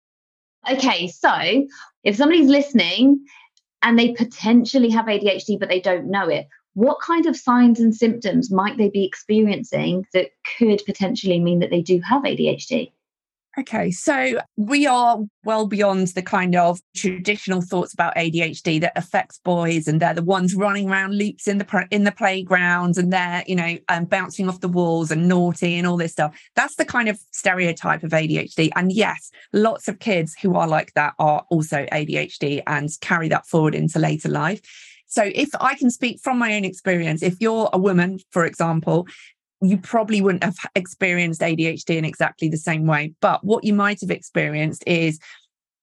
Okay, 0.69 1.07
so 1.07 1.65
if 2.03 2.15
somebody's 2.15 2.49
listening 2.49 3.25
and 3.81 3.97
they 3.97 4.13
potentially 4.13 4.89
have 4.89 5.05
ADHD 5.05 5.59
but 5.59 5.69
they 5.69 5.79
don't 5.79 6.09
know 6.09 6.27
it, 6.27 6.47
what 6.73 6.99
kind 7.01 7.25
of 7.25 7.35
signs 7.35 7.79
and 7.79 7.95
symptoms 7.95 8.51
might 8.51 8.77
they 8.77 8.89
be 8.89 9.05
experiencing 9.05 10.05
that 10.13 10.29
could 10.57 10.81
potentially 10.85 11.39
mean 11.39 11.59
that 11.59 11.69
they 11.69 11.81
do 11.81 11.99
have 12.01 12.23
ADHD? 12.23 12.91
Okay, 13.59 13.91
so 13.91 14.39
we 14.55 14.87
are 14.87 15.19
well 15.43 15.67
beyond 15.67 16.07
the 16.09 16.21
kind 16.21 16.55
of 16.55 16.79
traditional 16.95 17.61
thoughts 17.61 17.93
about 17.93 18.15
ADHD 18.15 18.79
that 18.79 18.93
affects 18.95 19.39
boys, 19.39 19.85
and 19.85 20.01
they're 20.01 20.13
the 20.13 20.23
ones 20.23 20.55
running 20.55 20.89
around 20.89 21.17
loops 21.17 21.45
in 21.45 21.57
the 21.57 21.87
in 21.91 22.05
the 22.05 22.11
playgrounds, 22.13 22.97
and 22.97 23.11
they're 23.11 23.43
you 23.47 23.55
know 23.55 23.77
um, 23.89 24.05
bouncing 24.05 24.47
off 24.47 24.61
the 24.61 24.69
walls 24.69 25.11
and 25.11 25.27
naughty 25.27 25.75
and 25.75 25.85
all 25.85 25.97
this 25.97 26.13
stuff. 26.13 26.39
That's 26.55 26.75
the 26.75 26.85
kind 26.85 27.09
of 27.09 27.19
stereotype 27.31 28.03
of 28.03 28.11
ADHD. 28.11 28.69
And 28.77 28.93
yes, 28.93 29.29
lots 29.51 29.89
of 29.89 29.99
kids 29.99 30.35
who 30.41 30.55
are 30.55 30.67
like 30.67 30.93
that 30.93 31.13
are 31.19 31.43
also 31.49 31.85
ADHD 31.91 32.63
and 32.65 32.89
carry 33.01 33.27
that 33.27 33.45
forward 33.45 33.75
into 33.75 33.99
later 33.99 34.29
life. 34.29 34.61
So, 35.07 35.23
if 35.35 35.49
I 35.59 35.75
can 35.75 35.89
speak 35.89 36.21
from 36.21 36.37
my 36.37 36.55
own 36.55 36.63
experience, 36.63 37.23
if 37.23 37.35
you're 37.41 37.69
a 37.73 37.79
woman, 37.79 38.19
for 38.29 38.45
example, 38.45 39.07
you 39.61 39.77
probably 39.77 40.21
wouldn't 40.21 40.43
have 40.43 40.57
experienced 40.75 41.41
ADHD 41.41 41.97
in 41.97 42.05
exactly 42.05 42.49
the 42.49 42.57
same 42.57 42.85
way. 42.85 43.13
But 43.21 43.43
what 43.43 43.63
you 43.63 43.73
might 43.73 44.01
have 44.01 44.11
experienced 44.11 44.83
is 44.87 45.19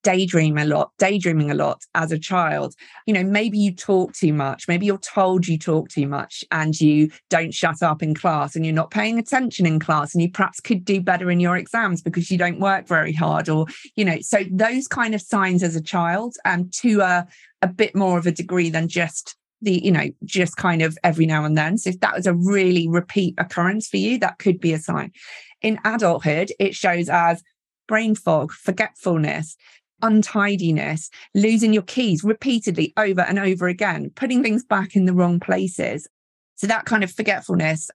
daydream 0.07 0.57
a 0.57 0.65
lot, 0.65 0.93
daydreaming 0.99 1.51
a 1.51 1.55
lot 1.55 1.83
as 1.97 2.13
a 2.13 2.19
child. 2.19 2.75
You 3.07 3.15
know, 3.15 3.25
maybe 3.25 3.59
you 3.59 3.75
talk 3.75 4.13
too 4.13 4.33
much, 4.33 4.69
maybe 4.69 4.87
you're 4.87 4.99
told 4.99 5.49
you 5.49 5.59
talk 5.59 5.89
too 5.89 6.07
much 6.07 6.45
and 6.53 6.81
you 6.81 7.11
don't 7.29 7.53
shut 7.53 7.83
up 7.83 8.05
in 8.05 8.15
class 8.15 8.55
and 8.55 8.65
you're 8.65 8.73
not 8.73 8.93
paying 8.93 9.19
attention 9.19 9.67
in 9.67 9.81
class 9.81 10.15
and 10.15 10.23
you 10.23 10.31
perhaps 10.31 10.61
could 10.61 10.85
do 10.85 11.01
better 11.01 11.29
in 11.29 11.41
your 11.41 11.57
exams 11.57 12.03
because 12.03 12.31
you 12.31 12.39
don't 12.39 12.61
work 12.61 12.87
very 12.87 13.13
hard 13.13 13.49
or, 13.49 13.67
you 13.97 14.05
know, 14.05 14.19
so 14.21 14.45
those 14.49 14.87
kind 14.87 15.13
of 15.13 15.21
signs 15.21 15.65
as 15.65 15.75
a 15.75 15.83
child 15.83 16.37
and 16.45 16.73
to 16.75 17.01
a, 17.01 17.27
a 17.63 17.67
bit 17.67 17.97
more 17.97 18.17
of 18.17 18.27
a 18.27 18.33
degree 18.33 18.71
than 18.71 18.87
just 18.87 19.35
the 19.63 19.85
you 19.85 19.91
know 19.91 20.09
just 20.25 20.57
kind 20.57 20.83
of 20.83 20.97
every 21.03 21.27
now 21.27 21.45
and 21.45 21.57
then. 21.57 21.79
So 21.79 21.91
if 21.91 22.01
that 22.01 22.15
was 22.15 22.27
a 22.27 22.35
really 22.35 22.89
repeat 22.89 23.35
occurrence 23.39 23.89
for 23.89 23.97
you 23.97 24.19
that 24.19 24.39
could 24.39 24.61
be 24.61 24.73
a 24.73 24.79
sign. 24.79 25.13
In 25.63 25.79
adulthood 25.85 26.53
it 26.59 26.75
shows 26.75 27.09
as 27.09 27.43
brain 27.89 28.15
fog 28.15 28.53
forgetfulness 28.53 29.57
untidiness 30.03 31.09
losing 31.35 31.73
your 31.73 31.83
keys 31.83 32.23
repeatedly 32.23 32.93
over 32.99 33.23
and 33.23 33.39
over 33.39 33.67
again 33.67 34.11
putting 34.15 34.43
things 34.43 34.63
back 34.63 34.95
in 34.95 35.07
the 35.07 35.15
wrong 35.15 35.41
places. 35.41 36.07
So 36.57 36.67
that 36.67 36.85
kind 36.85 37.03
of 37.03 37.11
forgetfulness 37.11 37.91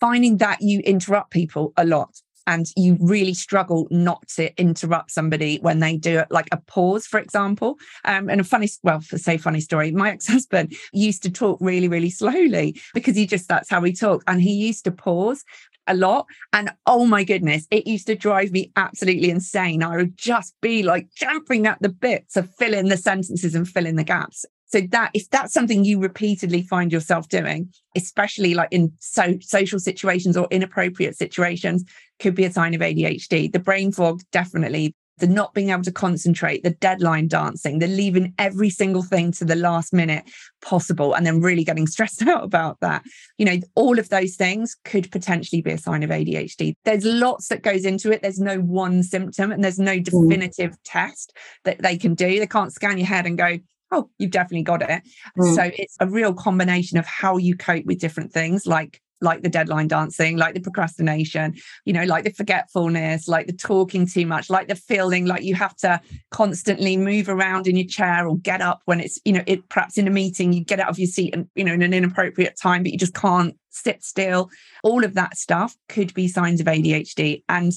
finding 0.00 0.38
that 0.38 0.62
you 0.62 0.80
interrupt 0.80 1.30
people 1.30 1.72
a 1.76 1.84
lot 1.84 2.20
and 2.46 2.66
you 2.76 2.96
really 3.00 3.34
struggle 3.34 3.86
not 3.90 4.26
to 4.36 4.54
interrupt 4.60 5.10
somebody 5.10 5.58
when 5.60 5.80
they 5.80 5.96
do 5.96 6.18
it, 6.20 6.28
like 6.30 6.48
a 6.52 6.56
pause, 6.56 7.06
for 7.06 7.18
example. 7.18 7.78
Um, 8.04 8.28
and 8.28 8.40
a 8.40 8.44
funny, 8.44 8.68
well, 8.82 9.00
for 9.00 9.18
say 9.18 9.36
funny 9.36 9.60
story, 9.60 9.92
my 9.92 10.10
ex-husband 10.12 10.74
used 10.92 11.22
to 11.22 11.30
talk 11.30 11.58
really, 11.60 11.88
really 11.88 12.10
slowly 12.10 12.80
because 12.94 13.16
he 13.16 13.26
just 13.26 13.48
that's 13.48 13.70
how 13.70 13.82
he 13.82 13.92
talked, 13.92 14.24
and 14.26 14.40
he 14.40 14.52
used 14.52 14.84
to 14.84 14.92
pause 14.92 15.44
a 15.86 15.94
lot. 15.94 16.26
And 16.52 16.70
oh 16.86 17.06
my 17.06 17.24
goodness, 17.24 17.66
it 17.70 17.86
used 17.86 18.06
to 18.06 18.14
drive 18.14 18.52
me 18.52 18.72
absolutely 18.76 19.30
insane. 19.30 19.82
I 19.82 19.96
would 19.96 20.16
just 20.16 20.54
be 20.60 20.82
like 20.82 21.08
jumping 21.14 21.66
at 21.66 21.80
the 21.82 21.88
bit 21.88 22.30
to 22.34 22.42
fill 22.42 22.74
in 22.74 22.88
the 22.88 22.96
sentences 22.96 23.54
and 23.54 23.68
fill 23.68 23.86
in 23.86 23.96
the 23.96 24.04
gaps. 24.04 24.44
So 24.72 24.80
that 24.92 25.10
if 25.14 25.28
that's 25.30 25.52
something 25.52 25.84
you 25.84 25.98
repeatedly 25.98 26.62
find 26.62 26.92
yourself 26.92 27.28
doing, 27.28 27.72
especially 27.96 28.54
like 28.54 28.68
in 28.70 28.92
so 29.00 29.36
social 29.40 29.80
situations 29.80 30.36
or 30.36 30.46
inappropriate 30.50 31.16
situations, 31.16 31.84
could 32.20 32.36
be 32.36 32.44
a 32.44 32.52
sign 32.52 32.74
of 32.74 32.80
ADHD. 32.80 33.52
The 33.52 33.58
brain 33.58 33.90
fog, 33.90 34.20
definitely. 34.30 34.94
The 35.18 35.26
not 35.26 35.52
being 35.52 35.68
able 35.68 35.82
to 35.82 35.92
concentrate, 35.92 36.62
the 36.62 36.70
deadline 36.70 37.28
dancing, 37.28 37.78
the 37.78 37.86
leaving 37.86 38.32
every 38.38 38.70
single 38.70 39.02
thing 39.02 39.32
to 39.32 39.44
the 39.44 39.56
last 39.56 39.92
minute 39.92 40.24
possible, 40.62 41.12
and 41.12 41.26
then 41.26 41.42
really 41.42 41.64
getting 41.64 41.86
stressed 41.88 42.22
out 42.22 42.42
about 42.42 42.78
that. 42.80 43.02
You 43.36 43.46
know, 43.46 43.58
all 43.74 43.98
of 43.98 44.08
those 44.08 44.36
things 44.36 44.76
could 44.84 45.10
potentially 45.10 45.60
be 45.60 45.72
a 45.72 45.78
sign 45.78 46.02
of 46.04 46.10
ADHD. 46.10 46.74
There's 46.84 47.04
lots 47.04 47.48
that 47.48 47.62
goes 47.62 47.84
into 47.84 48.10
it. 48.12 48.22
There's 48.22 48.40
no 48.40 48.60
one 48.60 49.02
symptom 49.02 49.52
and 49.52 49.62
there's 49.62 49.80
no 49.80 49.98
mm. 49.98 50.04
definitive 50.04 50.70
mm. 50.70 50.78
test 50.84 51.36
that 51.64 51.82
they 51.82 51.98
can 51.98 52.14
do. 52.14 52.38
They 52.38 52.46
can't 52.46 52.72
scan 52.72 52.96
your 52.96 53.06
head 53.06 53.26
and 53.26 53.36
go, 53.36 53.58
oh, 53.90 54.10
you've 54.18 54.30
definitely 54.30 54.62
got 54.62 54.82
it. 54.82 55.02
Mm. 55.38 55.54
So 55.54 55.70
it's 55.76 55.96
a 56.00 56.06
real 56.06 56.34
combination 56.34 56.98
of 56.98 57.06
how 57.06 57.36
you 57.36 57.56
cope 57.56 57.84
with 57.84 57.98
different 57.98 58.32
things 58.32 58.66
like 58.66 59.00
like 59.20 59.42
the 59.42 59.48
deadline 59.48 59.88
dancing, 59.88 60.36
like 60.36 60.54
the 60.54 60.60
procrastination, 60.60 61.54
you 61.84 61.92
know, 61.92 62.04
like 62.04 62.24
the 62.24 62.32
forgetfulness, 62.32 63.28
like 63.28 63.46
the 63.46 63.52
talking 63.52 64.06
too 64.06 64.26
much, 64.26 64.50
like 64.50 64.68
the 64.68 64.74
feeling 64.74 65.26
like 65.26 65.42
you 65.42 65.54
have 65.54 65.76
to 65.76 66.00
constantly 66.30 66.96
move 66.96 67.28
around 67.28 67.66
in 67.66 67.76
your 67.76 67.86
chair 67.86 68.26
or 68.26 68.38
get 68.38 68.60
up 68.60 68.80
when 68.86 69.00
it's, 69.00 69.20
you 69.24 69.32
know, 69.32 69.42
it 69.46 69.68
perhaps 69.68 69.98
in 69.98 70.08
a 70.08 70.10
meeting, 70.10 70.52
you 70.52 70.64
get 70.64 70.80
out 70.80 70.88
of 70.88 70.98
your 70.98 71.06
seat 71.06 71.34
and, 71.34 71.48
you 71.54 71.64
know, 71.64 71.74
in 71.74 71.82
an 71.82 71.94
inappropriate 71.94 72.58
time, 72.60 72.82
but 72.82 72.92
you 72.92 72.98
just 72.98 73.14
can't 73.14 73.54
sit 73.70 74.02
still. 74.02 74.50
All 74.82 75.04
of 75.04 75.14
that 75.14 75.36
stuff 75.36 75.76
could 75.88 76.14
be 76.14 76.26
signs 76.26 76.60
of 76.60 76.66
ADHD. 76.66 77.42
And 77.48 77.72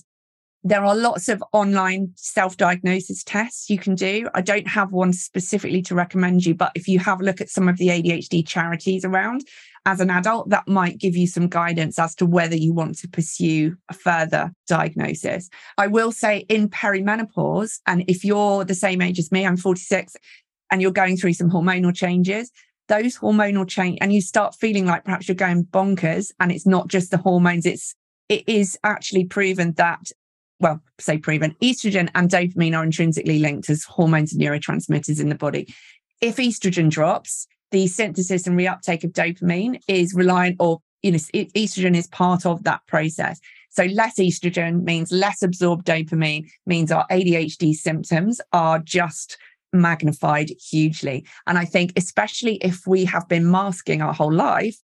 there 0.63 0.85
are 0.85 0.95
lots 0.95 1.27
of 1.27 1.43
online 1.51 2.13
self 2.15 2.55
diagnosis 2.55 3.23
tests 3.23 3.69
you 3.69 3.77
can 3.77 3.95
do. 3.95 4.29
I 4.33 4.41
don't 4.41 4.67
have 4.67 4.91
one 4.91 5.11
specifically 5.11 5.81
to 5.83 5.95
recommend 5.95 6.45
you, 6.45 6.55
but 6.55 6.71
if 6.75 6.87
you 6.87 6.99
have 6.99 7.19
a 7.19 7.23
look 7.23 7.41
at 7.41 7.49
some 7.49 7.67
of 7.67 7.77
the 7.77 7.89
ADHD 7.89 8.47
charities 8.47 9.03
around 9.03 9.45
as 9.85 9.99
an 9.99 10.09
adult, 10.09 10.49
that 10.49 10.67
might 10.67 10.97
give 10.97 11.15
you 11.17 11.27
some 11.27 11.49
guidance 11.49 11.99
as 11.99 12.15
to 12.15 12.25
whether 12.25 12.55
you 12.55 12.73
want 12.73 12.97
to 12.99 13.09
pursue 13.09 13.75
a 13.89 13.93
further 13.93 14.53
diagnosis. 14.67 15.49
I 15.77 15.87
will 15.87 16.13
say 16.13 16.45
in 16.47 16.69
perimenopause, 16.69 17.79
and 17.85 18.05
if 18.07 18.23
you're 18.23 18.63
the 18.63 18.75
same 18.75 19.01
age 19.01 19.19
as 19.19 19.31
me, 19.31 19.45
I'm 19.45 19.57
46, 19.57 20.15
and 20.71 20.81
you're 20.81 20.91
going 20.91 21.17
through 21.17 21.33
some 21.33 21.51
hormonal 21.51 21.93
changes, 21.93 22.51
those 22.87 23.17
hormonal 23.17 23.67
change 23.67 23.97
and 24.01 24.13
you 24.13 24.21
start 24.21 24.55
feeling 24.55 24.85
like 24.85 25.05
perhaps 25.05 25.27
you're 25.27 25.35
going 25.35 25.65
bonkers 25.65 26.31
and 26.39 26.51
it's 26.51 26.65
not 26.65 26.87
just 26.89 27.11
the 27.11 27.17
hormones 27.17 27.65
it's 27.65 27.95
it 28.29 28.47
is 28.47 28.77
actually 28.83 29.23
proven 29.25 29.73
that 29.73 30.11
well, 30.63 30.81
say 30.99 31.17
proven, 31.17 31.55
estrogen 31.61 32.09
and 32.15 32.29
dopamine 32.29 32.75
are 32.75 32.83
intrinsically 32.83 33.37
linked 33.37 33.69
as 33.69 33.83
hormones 33.83 34.33
and 34.33 34.41
neurotransmitters 34.41 35.19
in 35.19 35.29
the 35.29 35.35
body. 35.35 35.71
If 36.21 36.37
estrogen 36.37 36.89
drops, 36.89 37.45
the 37.71 37.85
synthesis 37.87 38.47
and 38.47 38.57
reuptake 38.57 39.03
of 39.03 39.11
dopamine 39.11 39.81
is 39.89 40.13
reliant, 40.13 40.55
or 40.59 40.79
you 41.01 41.11
know, 41.11 41.17
estrogen 41.17 41.95
is 41.95 42.07
part 42.07 42.45
of 42.45 42.63
that 42.63 42.79
process. 42.87 43.39
So 43.69 43.83
less 43.85 44.15
estrogen 44.17 44.83
means 44.83 45.11
less 45.11 45.43
absorbed 45.43 45.85
dopamine, 45.85 46.49
means 46.65 46.91
our 46.91 47.05
ADHD 47.07 47.73
symptoms 47.73 48.39
are 48.53 48.79
just 48.79 49.37
magnified 49.73 50.51
hugely. 50.69 51.25
And 51.45 51.57
I 51.57 51.65
think, 51.65 51.91
especially 51.97 52.55
if 52.57 52.87
we 52.87 53.03
have 53.05 53.27
been 53.27 53.51
masking 53.51 54.01
our 54.01 54.13
whole 54.13 54.31
life, 54.31 54.77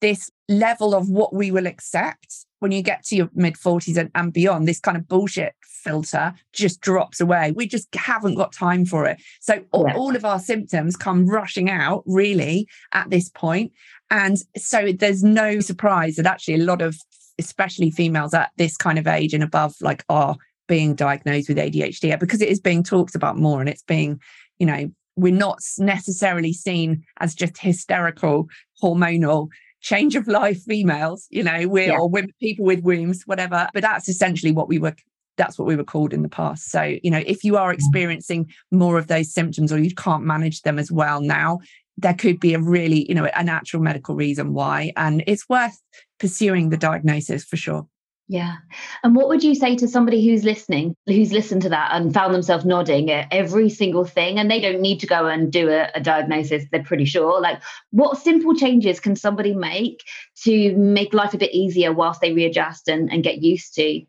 this 0.00 0.30
level 0.48 0.94
of 0.94 1.08
what 1.08 1.34
we 1.34 1.50
will 1.50 1.66
accept 1.66 2.46
when 2.60 2.72
you 2.72 2.82
get 2.82 3.04
to 3.04 3.16
your 3.16 3.30
mid 3.34 3.54
40s 3.54 3.96
and, 3.96 4.10
and 4.14 4.32
beyond, 4.32 4.66
this 4.66 4.80
kind 4.80 4.96
of 4.96 5.08
bullshit 5.08 5.54
filter 5.62 6.34
just 6.52 6.80
drops 6.80 7.20
away. 7.20 7.52
We 7.54 7.66
just 7.66 7.94
haven't 7.94 8.34
got 8.34 8.52
time 8.52 8.84
for 8.84 9.06
it. 9.06 9.20
So 9.40 9.64
all, 9.72 9.86
yeah. 9.86 9.96
all 9.96 10.16
of 10.16 10.24
our 10.24 10.40
symptoms 10.40 10.96
come 10.96 11.26
rushing 11.26 11.70
out 11.70 12.02
really 12.06 12.66
at 12.92 13.10
this 13.10 13.28
point. 13.28 13.72
And 14.10 14.38
so 14.56 14.92
there's 14.92 15.22
no 15.22 15.60
surprise 15.60 16.16
that 16.16 16.26
actually 16.26 16.54
a 16.54 16.64
lot 16.64 16.82
of, 16.82 16.96
especially 17.38 17.90
females 17.90 18.34
at 18.34 18.50
this 18.56 18.76
kind 18.76 18.98
of 18.98 19.06
age 19.06 19.34
and 19.34 19.42
above, 19.42 19.74
like 19.80 20.04
are 20.08 20.36
being 20.66 20.94
diagnosed 20.94 21.48
with 21.48 21.58
ADHD 21.58 22.18
because 22.18 22.42
it 22.42 22.48
is 22.48 22.60
being 22.60 22.82
talked 22.82 23.14
about 23.14 23.36
more 23.36 23.60
and 23.60 23.68
it's 23.68 23.82
being, 23.82 24.20
you 24.58 24.66
know, 24.66 24.90
we're 25.16 25.32
not 25.32 25.60
necessarily 25.78 26.52
seen 26.52 27.04
as 27.20 27.34
just 27.34 27.58
hysterical 27.58 28.48
hormonal 28.82 29.48
change 29.86 30.16
of 30.16 30.26
life 30.26 30.60
females, 30.64 31.28
you 31.30 31.44
know, 31.44 31.68
we're 31.68 31.86
yeah. 31.86 31.98
or 31.98 32.08
women, 32.08 32.32
people 32.40 32.64
with 32.64 32.82
wombs, 32.82 33.22
whatever. 33.24 33.68
But 33.72 33.82
that's 33.82 34.08
essentially 34.08 34.50
what 34.50 34.68
we 34.68 34.78
were 34.80 34.96
that's 35.36 35.58
what 35.58 35.68
we 35.68 35.76
were 35.76 35.84
called 35.84 36.12
in 36.14 36.22
the 36.22 36.30
past. 36.30 36.70
So, 36.70 36.82
you 37.02 37.10
know, 37.10 37.22
if 37.26 37.44
you 37.44 37.56
are 37.58 37.70
mm. 37.70 37.74
experiencing 37.74 38.50
more 38.72 38.98
of 38.98 39.06
those 39.06 39.32
symptoms 39.32 39.70
or 39.70 39.78
you 39.78 39.94
can't 39.94 40.24
manage 40.24 40.62
them 40.62 40.78
as 40.78 40.90
well 40.90 41.20
now, 41.20 41.60
there 41.98 42.14
could 42.14 42.40
be 42.40 42.54
a 42.54 42.58
really, 42.58 43.06
you 43.06 43.14
know, 43.14 43.28
a 43.34 43.44
natural 43.44 43.82
medical 43.82 44.14
reason 44.16 44.54
why. 44.54 44.92
And 44.96 45.22
it's 45.26 45.46
worth 45.48 45.78
pursuing 46.18 46.70
the 46.70 46.78
diagnosis 46.78 47.44
for 47.44 47.56
sure. 47.56 47.86
Yeah. 48.28 48.56
And 49.04 49.14
what 49.14 49.28
would 49.28 49.44
you 49.44 49.54
say 49.54 49.76
to 49.76 49.86
somebody 49.86 50.26
who's 50.26 50.42
listening, 50.42 50.96
who's 51.06 51.32
listened 51.32 51.62
to 51.62 51.68
that 51.68 51.90
and 51.92 52.12
found 52.12 52.34
themselves 52.34 52.64
nodding 52.64 53.08
at 53.10 53.28
every 53.30 53.68
single 53.68 54.04
thing 54.04 54.38
and 54.38 54.50
they 54.50 54.60
don't 54.60 54.80
need 54.80 54.98
to 55.00 55.06
go 55.06 55.26
and 55.26 55.52
do 55.52 55.68
a, 55.68 55.90
a, 55.94 56.00
diagnosis, 56.00 56.64
they're 56.72 56.82
pretty 56.82 57.04
sure? 57.04 57.40
Like, 57.40 57.62
what 57.90 58.18
simple 58.18 58.56
changes 58.56 58.98
can 58.98 59.14
somebody 59.14 59.54
make 59.54 60.02
to 60.42 60.74
make 60.76 61.14
life 61.14 61.34
a 61.34 61.38
bit 61.38 61.54
easier 61.54 61.92
whilst 61.92 62.20
they 62.20 62.32
readjust 62.32 62.88
and, 62.88 63.12
and 63.12 63.22
get 63.22 63.42
used 63.42 63.74
to? 63.76 64.02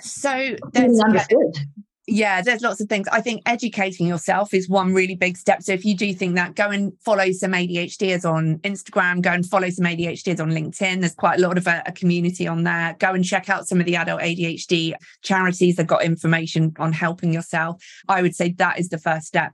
So, 0.00 0.56
there's, 0.74 1.00
understood 1.00 1.58
yeah, 2.10 2.40
there's 2.40 2.62
lots 2.62 2.80
of 2.80 2.88
things. 2.88 3.06
I 3.12 3.20
think 3.20 3.42
educating 3.44 4.06
yourself 4.06 4.54
is 4.54 4.68
one 4.68 4.94
really 4.94 5.14
big 5.14 5.36
step. 5.36 5.62
So 5.62 5.72
if 5.72 5.84
you 5.84 5.94
do 5.94 6.14
think 6.14 6.36
that, 6.36 6.54
go 6.54 6.70
and 6.70 6.92
follow 7.00 7.30
some 7.32 7.52
ADHDers 7.52 8.24
on 8.24 8.58
Instagram, 8.60 9.20
go 9.20 9.30
and 9.30 9.44
follow 9.44 9.68
some 9.68 9.84
ADHDers 9.84 10.40
on 10.40 10.50
LinkedIn. 10.50 11.00
There's 11.00 11.14
quite 11.14 11.38
a 11.38 11.42
lot 11.42 11.58
of 11.58 11.66
a, 11.66 11.82
a 11.84 11.92
community 11.92 12.48
on 12.48 12.64
there. 12.64 12.96
Go 12.98 13.12
and 13.12 13.24
check 13.24 13.50
out 13.50 13.68
some 13.68 13.78
of 13.78 13.86
the 13.86 13.96
adult 13.96 14.22
ADHD 14.22 14.94
charities 15.22 15.76
that 15.76 15.86
got 15.86 16.02
information 16.02 16.72
on 16.78 16.92
helping 16.92 17.32
yourself. 17.32 17.82
I 18.08 18.22
would 18.22 18.34
say 18.34 18.52
that 18.52 18.80
is 18.80 18.88
the 18.88 18.98
first 18.98 19.26
step. 19.26 19.52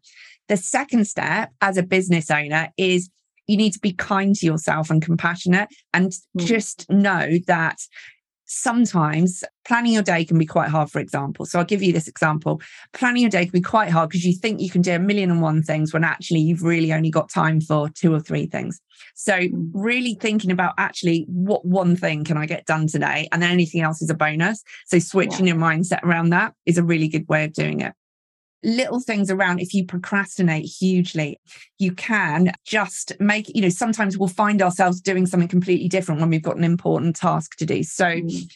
The 0.48 0.56
second 0.56 1.06
step 1.06 1.50
as 1.60 1.76
a 1.76 1.82
business 1.82 2.30
owner 2.30 2.68
is 2.76 3.10
you 3.46 3.56
need 3.56 3.72
to 3.72 3.80
be 3.80 3.92
kind 3.92 4.34
to 4.36 4.46
yourself 4.46 4.90
and 4.90 5.02
compassionate 5.02 5.68
and 5.92 6.12
mm. 6.38 6.46
just 6.46 6.88
know 6.88 7.38
that 7.46 7.78
sometimes 8.46 9.44
planning 9.66 9.92
your 9.92 10.02
day 10.02 10.24
can 10.24 10.38
be 10.38 10.46
quite 10.46 10.68
hard, 10.68 10.90
for 10.90 11.00
example. 11.00 11.46
So 11.46 11.58
I'll 11.58 11.64
give 11.64 11.82
you 11.82 11.92
this 11.92 12.08
example. 12.08 12.60
Planning 12.92 13.22
your 13.22 13.30
day 13.30 13.44
can 13.44 13.52
be 13.52 13.60
quite 13.60 13.90
hard 13.90 14.10
because 14.10 14.24
you 14.24 14.34
think 14.34 14.60
you 14.60 14.70
can 14.70 14.82
do 14.82 14.92
a 14.92 14.98
million 14.98 15.30
and 15.30 15.40
one 15.42 15.62
things 15.62 15.92
when 15.92 16.04
actually 16.04 16.40
you've 16.40 16.62
really 16.62 16.92
only 16.92 17.10
got 17.10 17.30
time 17.30 17.60
for 17.60 17.88
two 17.88 18.12
or 18.12 18.20
three 18.20 18.46
things. 18.46 18.80
So 19.14 19.34
mm. 19.34 19.70
really 19.72 20.14
thinking 20.14 20.50
about 20.50 20.74
actually 20.78 21.24
what 21.28 21.64
one 21.64 21.96
thing 21.96 22.24
can 22.24 22.36
I 22.36 22.46
get 22.46 22.66
done 22.66 22.86
today? 22.86 23.28
And 23.32 23.42
then 23.42 23.50
anything 23.50 23.80
else 23.80 24.02
is 24.02 24.10
a 24.10 24.14
bonus. 24.14 24.62
So 24.86 24.98
switching 24.98 25.46
yeah. 25.46 25.54
your 25.54 25.62
mindset 25.62 26.02
around 26.02 26.30
that 26.30 26.54
is 26.66 26.78
a 26.78 26.84
really 26.84 27.08
good 27.08 27.28
way 27.28 27.44
of 27.44 27.52
doing 27.52 27.80
it 27.80 27.94
little 28.64 29.00
things 29.00 29.30
around 29.30 29.60
if 29.60 29.74
you 29.74 29.84
procrastinate 29.84 30.64
hugely 30.64 31.38
you 31.78 31.92
can 31.92 32.50
just 32.64 33.12
make 33.20 33.54
you 33.54 33.62
know 33.62 33.68
sometimes 33.68 34.16
we'll 34.16 34.28
find 34.28 34.62
ourselves 34.62 35.00
doing 35.00 35.26
something 35.26 35.48
completely 35.48 35.88
different 35.88 36.20
when 36.20 36.30
we've 36.30 36.42
got 36.42 36.56
an 36.56 36.64
important 36.64 37.14
task 37.14 37.56
to 37.56 37.66
do 37.66 37.82
so 37.82 38.06
mm. 38.06 38.50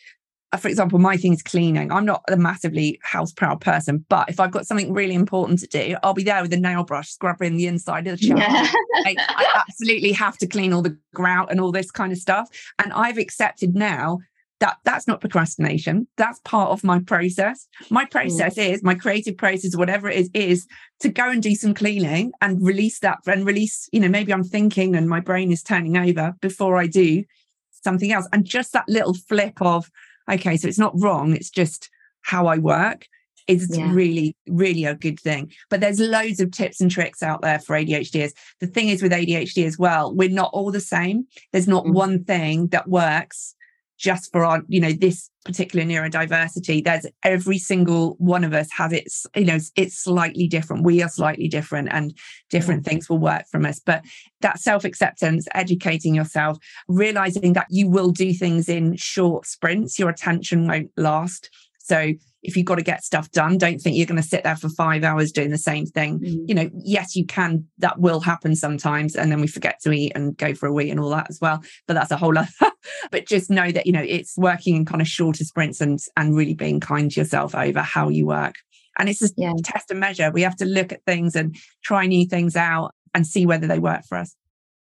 Uh, 0.51 0.57
for 0.57 0.69
example 0.69 0.99
my 0.99 1.15
thing 1.15 1.35
is 1.35 1.43
cleaning 1.43 1.93
i'm 1.93 2.07
not 2.07 2.23
a 2.31 2.37
massively 2.39 2.99
house 3.03 3.35
proud 3.35 3.61
person 3.61 4.03
but 4.09 4.27
if 4.31 4.41
i've 4.41 4.51
got 4.51 4.67
something 4.67 4.95
really 4.95 5.13
important 5.13 5.59
to 5.59 5.67
do 5.67 5.95
i'll 6.03 6.15
be 6.15 6.23
there 6.23 6.41
with 6.41 6.51
a 6.55 6.57
nail 6.57 6.85
brush 6.85 7.11
scrubbing 7.11 7.59
the 7.59 7.67
inside 7.67 8.07
of 8.07 8.19
the 8.19 8.29
chair 8.29 8.39
yeah. 8.39 8.67
I, 9.05 9.15
I 9.29 9.63
absolutely 9.69 10.13
have 10.13 10.39
to 10.39 10.47
clean 10.47 10.73
all 10.73 10.81
the 10.81 10.97
grout 11.15 11.51
and 11.51 11.61
all 11.61 11.71
this 11.71 11.91
kind 11.91 12.13
of 12.13 12.19
stuff 12.19 12.49
and 12.79 12.95
i've 12.95 13.19
accepted 13.19 13.75
now 13.75 14.21
that 14.61 14.79
that's 14.85 15.07
not 15.07 15.21
procrastination 15.21 16.07
that's 16.17 16.41
part 16.41 16.71
of 16.71 16.83
my 16.85 16.99
process 17.01 17.67
my 17.91 18.05
mm. 18.05 18.11
process 18.11 18.55
mm. 18.57 18.71
is 18.71 18.83
my 18.83 18.95
creative 18.95 19.37
process 19.37 19.77
whatever 19.77 20.09
it 20.09 20.17
is 20.17 20.31
is 20.35 20.67
to 21.01 21.09
go 21.09 21.31
and 21.31 21.43
do 21.43 21.55
some 21.55 21.75
cleaning 21.75 22.33
and 22.41 22.65
release 22.65 22.99
that 23.01 23.19
and 23.27 23.47
release 23.47 23.89
you 23.93 24.01
know 24.01 24.09
maybe 24.09 24.33
i'm 24.33 24.45
thinking 24.45 24.97
and 24.97 25.09
my 25.09 25.21
brain 25.21 25.53
is 25.53 25.63
turning 25.63 25.97
over 25.97 26.35
before 26.41 26.77
i 26.77 26.87
do 26.87 27.25
something 27.71 28.13
else 28.13 28.27
and 28.33 28.45
just 28.45 28.73
that 28.73 28.89
little 28.89 29.15
flip 29.15 29.61
of 29.61 29.91
okay 30.31 30.57
so 30.57 30.69
it's 30.69 30.79
not 30.79 30.99
wrong 31.01 31.35
it's 31.35 31.51
just 31.51 31.91
how 32.23 32.47
i 32.47 32.59
work 32.59 33.07
is 33.47 33.75
yeah. 33.75 33.91
really 33.93 34.37
really 34.47 34.85
a 34.85 34.95
good 34.95 35.19
thing 35.19 35.51
but 35.71 35.81
there's 35.81 36.01
loads 36.01 36.39
of 36.39 36.51
tips 36.51 36.81
and 36.81 36.91
tricks 36.91 37.23
out 37.23 37.41
there 37.41 37.59
for 37.59 37.77
adhders 37.77 38.33
the 38.61 38.67
thing 38.67 38.89
is 38.89 39.03
with 39.03 39.13
adhd 39.13 39.65
as 39.65 39.79
well 39.79 40.15
we're 40.15 40.29
not 40.29 40.51
all 40.53 40.71
the 40.71 40.81
same 40.81 41.27
there's 41.53 41.69
not 41.69 41.85
mm. 41.85 41.95
one 41.95 42.25
thing 42.25 42.67
that 42.69 42.89
works 42.89 43.55
just 43.99 44.31
for 44.33 44.45
our, 44.45 44.63
you 44.69 44.81
know, 44.81 44.93
this 44.93 45.29
particular 45.45 45.85
neurodiversity. 45.85 46.85
There's 46.85 47.07
every 47.25 47.59
single 47.59 48.15
one 48.19 48.45
of 48.45 48.53
us 48.53 48.69
has 48.77 48.93
its, 48.93 49.27
you 49.35 49.45
know, 49.45 49.59
it's 49.77 49.99
slightly 49.99 50.47
different. 50.47 50.85
We 50.85 51.03
are 51.03 51.09
slightly 51.09 51.49
different 51.49 51.89
and 51.91 52.17
different 52.49 52.85
things 52.85 53.09
will 53.09 53.19
work 53.19 53.45
from 53.51 53.67
us. 53.67 53.81
But 53.81 54.05
that 54.41 54.61
self 54.61 54.85
acceptance, 54.85 55.49
educating 55.55 56.15
yourself, 56.15 56.59
realizing 56.87 57.55
that 57.55 57.67
you 57.71 57.89
will 57.89 58.11
do 58.11 58.33
things 58.33 58.69
in 58.69 58.97
short 58.97 59.47
sprints, 59.47 59.99
your 59.99 60.11
attention 60.11 60.69
won't 60.69 60.91
last. 60.97 61.51
So 61.79 62.13
if 62.43 62.57
you've 62.57 62.67
got 62.67 62.77
to 62.77 62.83
get 62.83 63.03
stuff 63.03 63.31
done, 63.31 63.59
don't 63.59 63.81
think 63.81 63.97
you're 63.97 64.07
going 64.07 64.21
to 64.21 64.27
sit 64.27 64.45
there 64.45 64.57
for 64.57 64.69
five 64.69 65.03
hours 65.03 65.33
doing 65.33 65.51
the 65.51 65.59
same 65.59 65.87
thing. 65.87 66.21
Mm. 66.21 66.49
You 66.49 66.55
know, 66.55 66.71
yes, 66.73 67.17
you 67.17 67.27
can. 67.27 67.67
That 67.79 67.99
will 67.99 68.21
happen 68.21 68.55
sometimes. 68.55 69.17
And 69.17 69.33
then 69.33 69.41
we 69.41 69.49
forget 69.49 69.81
to 69.83 69.93
eat 69.93 70.13
and 70.15 70.37
go 70.37 70.55
for 70.55 70.67
a 70.67 70.73
wee 70.73 70.91
and 70.91 71.01
all 71.01 71.11
that 71.11 71.27
as 71.29 71.41
well. 71.41 71.63
But 71.87 71.95
that's 71.95 72.11
a 72.11 72.17
whole 72.17 72.37
other. 72.39 72.49
but 73.11 73.27
just 73.27 73.51
know 73.51 73.71
that, 73.73 73.87
you 73.87 73.93
know, 73.93 74.05
it's 74.07 74.37
working 74.37 74.77
in 74.77 74.85
kind 74.85 75.03
of 75.03 75.09
shorter 75.09 75.45
sprints 75.45 75.81
and, 75.81 75.99
and 76.17 76.37
really 76.37 76.55
being 76.55 76.81
kind 76.81 77.11
to 77.11 77.21
yourself 77.21 77.55
over 77.55 77.81
how 77.81 78.09
you 78.09 78.27
work. 78.27 78.55
And 78.99 79.09
it's 79.09 79.21
just 79.21 79.35
yeah. 79.37 79.53
test 79.65 79.91
and 79.91 80.01
measure. 80.01 80.31
We 80.31 80.43
have 80.43 80.57
to 80.57 80.65
look 80.65 80.93
at 80.93 81.05
things 81.05 81.37
and 81.37 81.57
try 81.83 82.07
new 82.07 82.27
things 82.27 82.57
out 82.57 82.93
and 83.15 83.27
see 83.27 83.47
whether 83.47 83.67
they 83.67 83.79
work 83.79 84.03
for 84.09 84.19
us. 84.19 84.35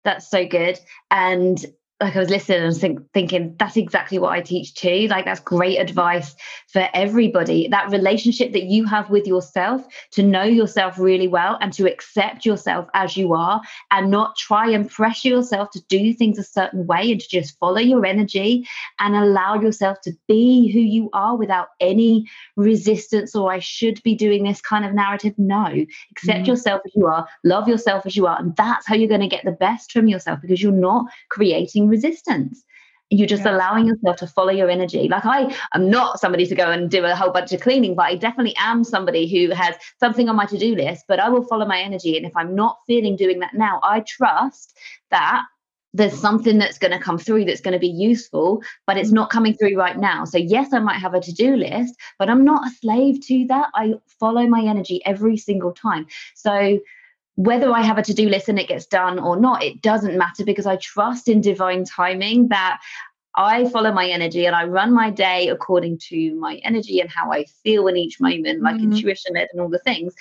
That's 0.04 0.30
so 0.30 0.46
good. 0.46 0.78
And 1.11 1.64
like 2.04 2.16
I 2.16 2.18
was 2.18 2.28
listening 2.28 2.62
and 2.62 2.76
think, 2.76 3.12
thinking 3.12 3.56
that's 3.58 3.78
exactly 3.78 4.18
what 4.18 4.32
I 4.32 4.42
teach 4.42 4.74
too. 4.74 5.06
Like 5.08 5.24
that's 5.24 5.40
great 5.40 5.78
advice 5.78 6.36
for 6.68 6.86
everybody. 6.92 7.66
That 7.68 7.90
relationship 7.90 8.52
that 8.52 8.64
you 8.64 8.84
have 8.84 9.08
with 9.08 9.26
yourself 9.26 9.86
to 10.12 10.22
know 10.22 10.42
yourself 10.42 10.98
really 10.98 11.28
well 11.28 11.56
and 11.62 11.72
to 11.72 11.90
accept 11.90 12.44
yourself 12.44 12.88
as 12.92 13.16
you 13.16 13.32
are 13.32 13.62
and 13.90 14.10
not 14.10 14.36
try 14.36 14.68
and 14.70 14.90
pressure 14.90 15.28
yourself 15.28 15.70
to 15.70 15.80
do 15.88 16.12
things 16.12 16.38
a 16.38 16.44
certain 16.44 16.86
way 16.86 17.10
and 17.10 17.20
to 17.22 17.28
just 17.28 17.58
follow 17.58 17.78
your 17.78 18.04
energy 18.04 18.68
and 19.00 19.16
allow 19.16 19.54
yourself 19.58 19.98
to 20.02 20.12
be 20.28 20.70
who 20.70 20.80
you 20.80 21.08
are 21.14 21.36
without 21.36 21.68
any 21.80 22.28
resistance 22.56 23.34
or 23.34 23.50
I 23.50 23.60
should 23.60 24.02
be 24.02 24.14
doing 24.14 24.44
this 24.44 24.60
kind 24.60 24.84
of 24.84 24.92
narrative. 24.92 25.32
No, 25.38 25.86
accept 26.10 26.40
mm. 26.40 26.46
yourself 26.48 26.82
as 26.84 26.92
you 26.94 27.06
are, 27.06 27.26
love 27.44 27.66
yourself 27.66 28.04
as 28.04 28.14
you 28.14 28.26
are, 28.26 28.38
and 28.38 28.54
that's 28.56 28.86
how 28.86 28.94
you're 28.94 29.08
going 29.08 29.22
to 29.22 29.26
get 29.26 29.46
the 29.46 29.52
best 29.52 29.90
from 29.90 30.06
yourself 30.06 30.40
because 30.42 30.62
you're 30.62 30.70
not 30.70 31.06
creating 31.30 31.88
resistance 31.96 32.64
you're 33.11 33.28
just 33.28 33.44
yeah. 33.44 33.54
allowing 33.54 33.87
yourself 33.87 34.16
to 34.16 34.26
follow 34.26 34.52
your 34.61 34.70
energy 34.70 35.09
like 35.09 35.24
i 35.24 35.40
am 35.74 35.88
not 35.90 36.18
somebody 36.18 36.46
to 36.46 36.54
go 36.54 36.70
and 36.70 36.90
do 36.90 37.04
a 37.04 37.14
whole 37.14 37.30
bunch 37.30 37.52
of 37.52 37.61
cleaning 37.61 37.94
but 37.94 38.07
i 38.07 38.14
definitely 38.14 38.54
am 38.59 38.83
somebody 38.83 39.24
who 39.33 39.54
has 39.54 39.74
something 40.00 40.28
on 40.28 40.37
my 40.37 40.46
to-do 40.46 40.74
list 40.74 41.04
but 41.09 41.20
i 41.20 41.28
will 41.28 41.44
follow 41.44 41.66
my 41.66 41.80
energy 41.80 42.16
and 42.16 42.26
if 42.26 42.37
i'm 42.37 42.54
not 42.54 42.78
feeling 42.87 43.16
doing 43.16 43.38
that 43.40 43.54
now 43.54 43.80
i 43.83 44.00
trust 44.00 44.76
that 45.11 45.42
there's 45.96 46.18
something 46.18 46.59
that's 46.59 46.78
going 46.78 46.90
to 46.90 46.98
come 46.98 47.18
through 47.18 47.44
that's 47.44 47.61
going 47.61 47.72
to 47.72 47.78
be 47.78 47.87
useful, 47.87 48.61
but 48.85 48.96
it's 48.98 49.12
not 49.12 49.30
coming 49.30 49.54
through 49.54 49.78
right 49.78 49.96
now. 49.96 50.24
So, 50.24 50.38
yes, 50.38 50.72
I 50.72 50.80
might 50.80 50.98
have 50.98 51.14
a 51.14 51.20
to 51.20 51.33
do 51.33 51.54
list, 51.54 51.94
but 52.18 52.28
I'm 52.28 52.44
not 52.44 52.66
a 52.66 52.74
slave 52.80 53.24
to 53.28 53.46
that. 53.46 53.68
I 53.76 53.94
follow 54.18 54.44
my 54.48 54.62
energy 54.62 55.00
every 55.07 55.37
single 55.37 55.70
time. 55.70 56.07
So, 56.35 56.80
whether 57.36 57.72
I 57.72 57.82
have 57.82 57.98
a 57.98 58.02
to 58.02 58.14
do 58.14 58.28
list 58.28 58.48
and 58.48 58.58
it 58.58 58.68
gets 58.68 58.86
done 58.86 59.18
or 59.18 59.36
not, 59.36 59.62
it 59.62 59.82
doesn't 59.82 60.16
matter 60.16 60.44
because 60.44 60.66
I 60.66 60.76
trust 60.76 61.28
in 61.28 61.40
divine 61.40 61.84
timing 61.84 62.48
that 62.48 62.80
I 63.36 63.68
follow 63.70 63.92
my 63.92 64.06
energy 64.06 64.46
and 64.46 64.54
I 64.54 64.64
run 64.64 64.94
my 64.94 65.10
day 65.10 65.48
according 65.48 65.98
to 66.10 66.34
my 66.36 66.56
energy 66.62 67.00
and 67.00 67.10
how 67.10 67.32
I 67.32 67.46
feel 67.64 67.88
in 67.88 67.96
each 67.96 68.20
moment, 68.20 68.62
like 68.62 68.76
mm-hmm. 68.76 68.92
intuition 68.92 69.36
and 69.36 69.60
all 69.60 69.68
the 69.68 69.80
things 69.80 70.14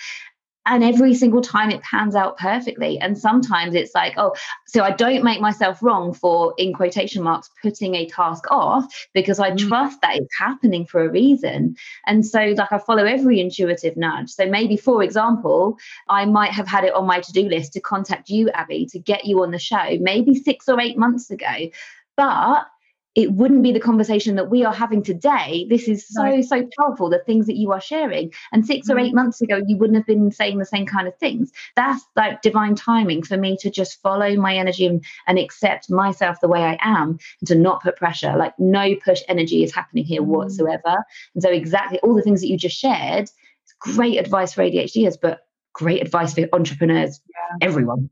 and 0.65 0.83
every 0.83 1.13
single 1.13 1.41
time 1.41 1.69
it 1.69 1.81
pans 1.81 2.15
out 2.15 2.37
perfectly. 2.37 2.99
And 2.99 3.17
sometimes 3.17 3.75
it's 3.75 3.93
like 3.93 4.13
oh 4.17 4.33
so 4.65 4.83
i 4.83 4.91
don't 4.91 5.23
make 5.23 5.41
myself 5.41 5.81
wrong 5.81 6.13
for 6.13 6.53
in 6.57 6.73
quotation 6.73 7.23
marks 7.23 7.49
putting 7.61 7.95
a 7.95 8.07
task 8.07 8.45
off 8.49 8.85
because 9.13 9.39
i 9.39 9.51
mm. 9.51 9.67
trust 9.67 10.01
that 10.01 10.15
it's 10.15 10.37
happening 10.37 10.85
for 10.85 11.03
a 11.03 11.09
reason. 11.09 11.75
And 12.07 12.25
so 12.25 12.53
like 12.57 12.71
i 12.71 12.77
follow 12.77 13.05
every 13.05 13.39
intuitive 13.39 13.97
nudge. 13.97 14.29
So 14.29 14.45
maybe 14.45 14.77
for 14.77 15.03
example 15.03 15.77
i 16.09 16.25
might 16.25 16.51
have 16.51 16.67
had 16.67 16.83
it 16.83 16.93
on 16.93 17.05
my 17.05 17.19
to-do 17.19 17.47
list 17.47 17.73
to 17.73 17.81
contact 17.81 18.29
you 18.29 18.49
Abi 18.55 18.85
to 18.87 18.99
get 18.99 19.25
you 19.25 19.43
on 19.43 19.51
the 19.51 19.59
show 19.59 19.97
maybe 19.99 20.35
six 20.35 20.69
or 20.69 20.79
eight 20.79 20.97
months 20.97 21.29
ago. 21.29 21.69
But 22.15 22.67
it 23.15 23.31
wouldn't 23.33 23.61
be 23.61 23.71
the 23.71 23.79
conversation 23.79 24.35
that 24.35 24.49
we 24.49 24.65
are 24.65 24.73
having 24.73 25.03
today. 25.03 25.67
This 25.69 25.87
is 25.87 26.07
so, 26.07 26.23
right. 26.23 26.43
so 26.43 26.67
powerful, 26.79 27.09
the 27.09 27.19
things 27.19 27.45
that 27.45 27.57
you 27.57 27.71
are 27.71 27.81
sharing. 27.81 28.33
And 28.51 28.65
6 28.65 28.87
mm-hmm. 28.87 28.97
or 28.97 28.99
eight 28.99 29.13
months 29.13 29.41
ago, 29.41 29.61
you 29.67 29.77
wouldn't 29.77 29.97
have 29.97 30.07
been 30.07 30.31
saying 30.31 30.57
the 30.57 30.65
same 30.65 30.85
kind 30.87 31.07
of 31.07 31.15
things. 31.17 31.51
That's 31.75 32.03
like 32.15 32.41
divine 32.41 32.75
timing 32.75 33.21
for 33.21 33.37
me 33.37 33.55
to 33.57 33.69
just 33.69 34.01
follow 34.01 34.35
my 34.35 34.55
energy 34.55 34.87
and, 34.87 35.03
and 35.27 35.37
accept 35.37 35.91
myself 35.91 36.39
the 36.41 36.47
way 36.47 36.63
I 36.63 36.77
am 36.81 37.19
and 37.39 37.47
to 37.47 37.55
not 37.55 37.83
put 37.83 37.97
pressure. 37.97 38.35
Like, 38.35 38.57
no 38.57 38.95
push 38.95 39.21
energy 39.27 39.63
is 39.63 39.73
happening 39.73 40.05
here 40.05 40.21
mm-hmm. 40.21 40.31
whatsoever. 40.31 41.03
And 41.35 41.43
so, 41.43 41.49
exactly 41.49 41.99
all 41.99 42.15
the 42.15 42.23
things 42.23 42.41
that 42.41 42.47
you 42.47 42.57
just 42.57 42.77
shared, 42.77 43.23
it's 43.23 43.95
great 43.95 44.17
advice 44.17 44.53
for 44.53 44.63
ADHDers, 44.63 45.17
but 45.21 45.41
great 45.73 46.01
advice 46.01 46.33
for 46.33 46.47
entrepreneurs, 46.51 47.21
yeah. 47.29 47.67
everyone. 47.67 48.09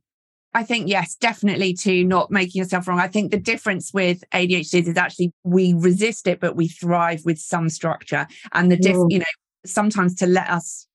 I 0.54 0.64
think, 0.64 0.90
yes, 0.90 1.16
definitely 1.16 1.74
to 1.76 2.04
not 2.04 2.30
making 2.30 2.60
yourself 2.60 2.88
wrong. 2.88 3.00
I 3.00 3.08
think 3.08 3.32
the 3.32 3.38
difference 3.38 3.94
with 3.94 4.24
ADHD 4.34 4.88
is 4.88 4.98
actually 4.98 5.34
we 5.44 5.74
resist 5.74 6.28
it, 6.28 6.40
but 6.40 6.56
we 6.56 6.68
thrive 6.68 7.22
with 7.24 7.40
some 7.40 7.70
structure. 7.70 8.28
And 8.52 8.72
the 8.72 8.78
diff, 8.78 8.98
mm. 8.98 9.10
you 9.10 9.20
know, 9.20 9.26
sometimes 9.66 10.16
to 10.16 10.28
let 10.28 10.50
us 10.50 10.88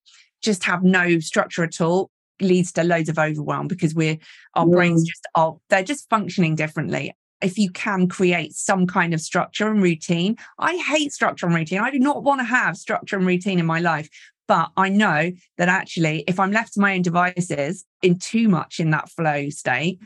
just 0.42 0.64
have 0.64 0.82
no 0.82 1.18
structure 1.20 1.64
at 1.64 1.80
all 1.80 2.10
leads 2.40 2.70
to 2.72 2.84
loads 2.84 3.08
of 3.08 3.18
overwhelm 3.18 3.66
because 3.66 3.94
we're 3.94 4.18
our 4.54 4.66
brains 4.66 5.02
mm. 5.02 5.06
just 5.06 5.26
are 5.34 5.56
they're 5.70 5.82
just 5.82 6.06
functioning 6.10 6.54
differently 6.54 7.14
if 7.42 7.58
you 7.58 7.70
can 7.70 8.08
create 8.08 8.54
some 8.54 8.86
kind 8.86 9.12
of 9.12 9.20
structure 9.20 9.68
and 9.68 9.82
routine. 9.82 10.36
I 10.58 10.76
hate 10.76 11.12
structure 11.12 11.46
and 11.46 11.54
routine. 11.54 11.80
I 11.80 11.90
do 11.90 11.98
not 11.98 12.22
want 12.22 12.40
to 12.40 12.44
have 12.44 12.76
structure 12.76 13.16
and 13.16 13.26
routine 13.26 13.58
in 13.58 13.66
my 13.66 13.80
life. 13.80 14.08
But 14.48 14.70
I 14.76 14.88
know 14.88 15.32
that 15.58 15.68
actually, 15.68 16.24
if 16.28 16.38
I'm 16.38 16.52
left 16.52 16.74
to 16.74 16.80
my 16.80 16.94
own 16.94 17.02
devices 17.02 17.84
in 18.02 18.18
too 18.18 18.48
much 18.48 18.78
in 18.78 18.90
that 18.90 19.10
flow 19.10 19.48
state, 19.50 20.00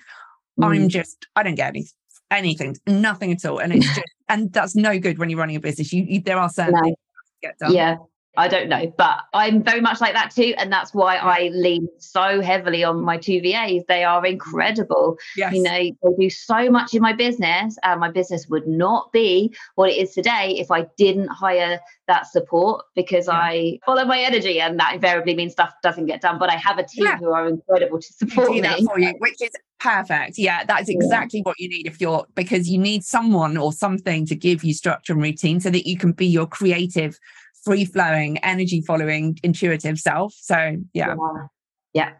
mm. 0.58 0.64
I'm 0.64 0.88
just, 0.88 1.26
I 1.36 1.42
don't 1.42 1.56
get 1.56 1.68
any, 1.68 1.86
anything, 2.30 2.76
nothing 2.86 3.32
at 3.32 3.44
all. 3.44 3.58
And 3.58 3.72
it's 3.72 3.86
just, 3.94 4.10
and 4.28 4.52
that's 4.52 4.74
no 4.74 4.98
good 4.98 5.18
when 5.18 5.28
you're 5.28 5.38
running 5.38 5.56
a 5.56 5.60
business. 5.60 5.92
You, 5.92 6.04
you 6.04 6.20
there 6.20 6.38
are 6.38 6.48
certain 6.48 6.74
no. 6.74 6.82
things 6.82 6.96
get 7.42 7.58
done. 7.58 7.72
Yeah. 7.72 7.96
I 8.36 8.46
don't 8.48 8.68
know, 8.68 8.92
but 8.96 9.18
I'm 9.34 9.62
very 9.62 9.80
much 9.80 10.00
like 10.00 10.14
that 10.14 10.30
too. 10.30 10.54
And 10.56 10.72
that's 10.72 10.94
why 10.94 11.16
I 11.16 11.50
lean 11.52 11.88
so 11.98 12.40
heavily 12.40 12.84
on 12.84 13.00
my 13.02 13.18
two 13.18 13.40
VAs. 13.40 13.82
They 13.88 14.04
are 14.04 14.24
incredible. 14.24 15.18
Yes. 15.36 15.52
You 15.52 15.62
know, 15.62 15.70
they 15.70 15.94
do 16.18 16.30
so 16.30 16.70
much 16.70 16.94
in 16.94 17.02
my 17.02 17.12
business. 17.12 17.76
And 17.82 18.00
my 18.00 18.10
business 18.10 18.46
would 18.48 18.68
not 18.68 19.10
be 19.12 19.54
what 19.74 19.90
it 19.90 19.96
is 19.96 20.12
today 20.14 20.56
if 20.58 20.70
I 20.70 20.86
didn't 20.96 21.28
hire 21.28 21.80
that 22.06 22.26
support 22.28 22.84
because 22.94 23.26
yeah. 23.26 23.34
I 23.34 23.78
follow 23.84 24.04
my 24.04 24.20
energy. 24.20 24.60
And 24.60 24.78
that 24.78 24.94
invariably 24.94 25.34
means 25.34 25.52
stuff 25.52 25.74
doesn't 25.82 26.06
get 26.06 26.20
done. 26.20 26.38
But 26.38 26.50
I 26.50 26.56
have 26.56 26.78
a 26.78 26.84
team 26.84 27.06
yeah. 27.06 27.18
who 27.18 27.32
are 27.32 27.48
incredible 27.48 28.00
to 28.00 28.12
support 28.12 28.52
me. 28.52 28.62
for 28.86 28.98
you, 28.98 29.12
which 29.18 29.42
is 29.42 29.50
Perfect. 29.80 30.36
Yeah, 30.36 30.62
that's 30.64 30.90
exactly 30.90 31.38
yeah. 31.38 31.44
what 31.44 31.58
you 31.58 31.68
need 31.68 31.86
if 31.86 32.02
you're 32.02 32.26
because 32.34 32.68
you 32.68 32.78
need 32.78 33.02
someone 33.02 33.56
or 33.56 33.72
something 33.72 34.26
to 34.26 34.36
give 34.36 34.62
you 34.62 34.74
structure 34.74 35.14
and 35.14 35.22
routine 35.22 35.58
so 35.58 35.70
that 35.70 35.88
you 35.88 35.96
can 35.96 36.12
be 36.12 36.26
your 36.26 36.46
creative, 36.46 37.18
free 37.64 37.84
flowing, 37.84 38.38
energy 38.38 38.80
following, 38.80 39.38
intuitive 39.42 39.98
self. 39.98 40.34
So, 40.36 40.56
yeah. 40.92 41.14
yeah. 41.14 41.46
Yeah. 41.92 42.12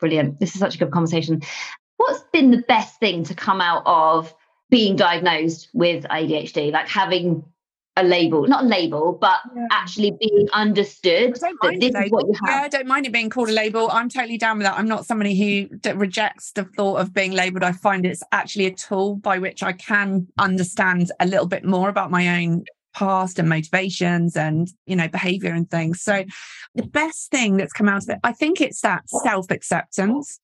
Brilliant. 0.00 0.40
This 0.40 0.54
is 0.54 0.60
such 0.60 0.76
a 0.76 0.78
good 0.78 0.90
conversation. 0.90 1.42
What's 1.96 2.22
been 2.32 2.50
the 2.50 2.62
best 2.68 2.98
thing 3.00 3.24
to 3.24 3.34
come 3.34 3.60
out 3.60 3.82
of 3.84 4.34
being 4.70 4.96
diagnosed 4.96 5.68
with 5.74 6.04
ADHD? 6.04 6.72
Like 6.72 6.88
having 6.88 7.42
a 7.98 8.04
label, 8.04 8.46
not 8.46 8.64
a 8.64 8.66
label, 8.66 9.18
but 9.20 9.40
yeah. 9.54 9.66
actually 9.72 10.12
being 10.12 10.48
understood 10.52 11.34
that 11.34 11.76
this 11.80 11.92
is 11.94 12.10
what 12.10 12.26
you 12.26 12.34
have. 12.44 12.48
Yeah, 12.48 12.60
I 12.62 12.68
don't 12.68 12.86
mind 12.86 13.06
it 13.06 13.12
being 13.12 13.28
called 13.28 13.48
a 13.48 13.52
label. 13.52 13.90
I'm 13.90 14.08
totally 14.08 14.38
down 14.38 14.58
with 14.58 14.66
that. 14.66 14.78
I'm 14.78 14.86
not 14.86 15.04
somebody 15.04 15.36
who 15.36 15.68
rejects 15.96 16.52
the 16.52 16.64
thought 16.64 17.00
of 17.00 17.12
being 17.12 17.32
labeled. 17.32 17.64
I 17.64 17.72
find 17.72 18.06
it's 18.06 18.22
actually 18.30 18.66
a 18.66 18.72
tool 18.72 19.16
by 19.16 19.38
which 19.38 19.64
I 19.64 19.72
can 19.72 20.28
understand 20.38 21.10
a 21.18 21.26
little 21.26 21.46
bit 21.46 21.64
more 21.64 21.88
about 21.88 22.12
my 22.12 22.40
own 22.40 22.64
past 22.98 23.38
and 23.38 23.48
motivations 23.48 24.36
and 24.36 24.68
you 24.86 24.96
know 24.96 25.08
behavior 25.08 25.52
and 25.52 25.70
things. 25.70 26.02
So 26.02 26.24
the 26.74 26.86
best 26.86 27.30
thing 27.30 27.56
that's 27.56 27.72
come 27.72 27.88
out 27.88 28.02
of 28.02 28.08
it 28.10 28.18
i 28.24 28.32
think 28.32 28.60
it's 28.60 28.80
that 28.82 29.08
self 29.08 29.50
acceptance 29.50 30.40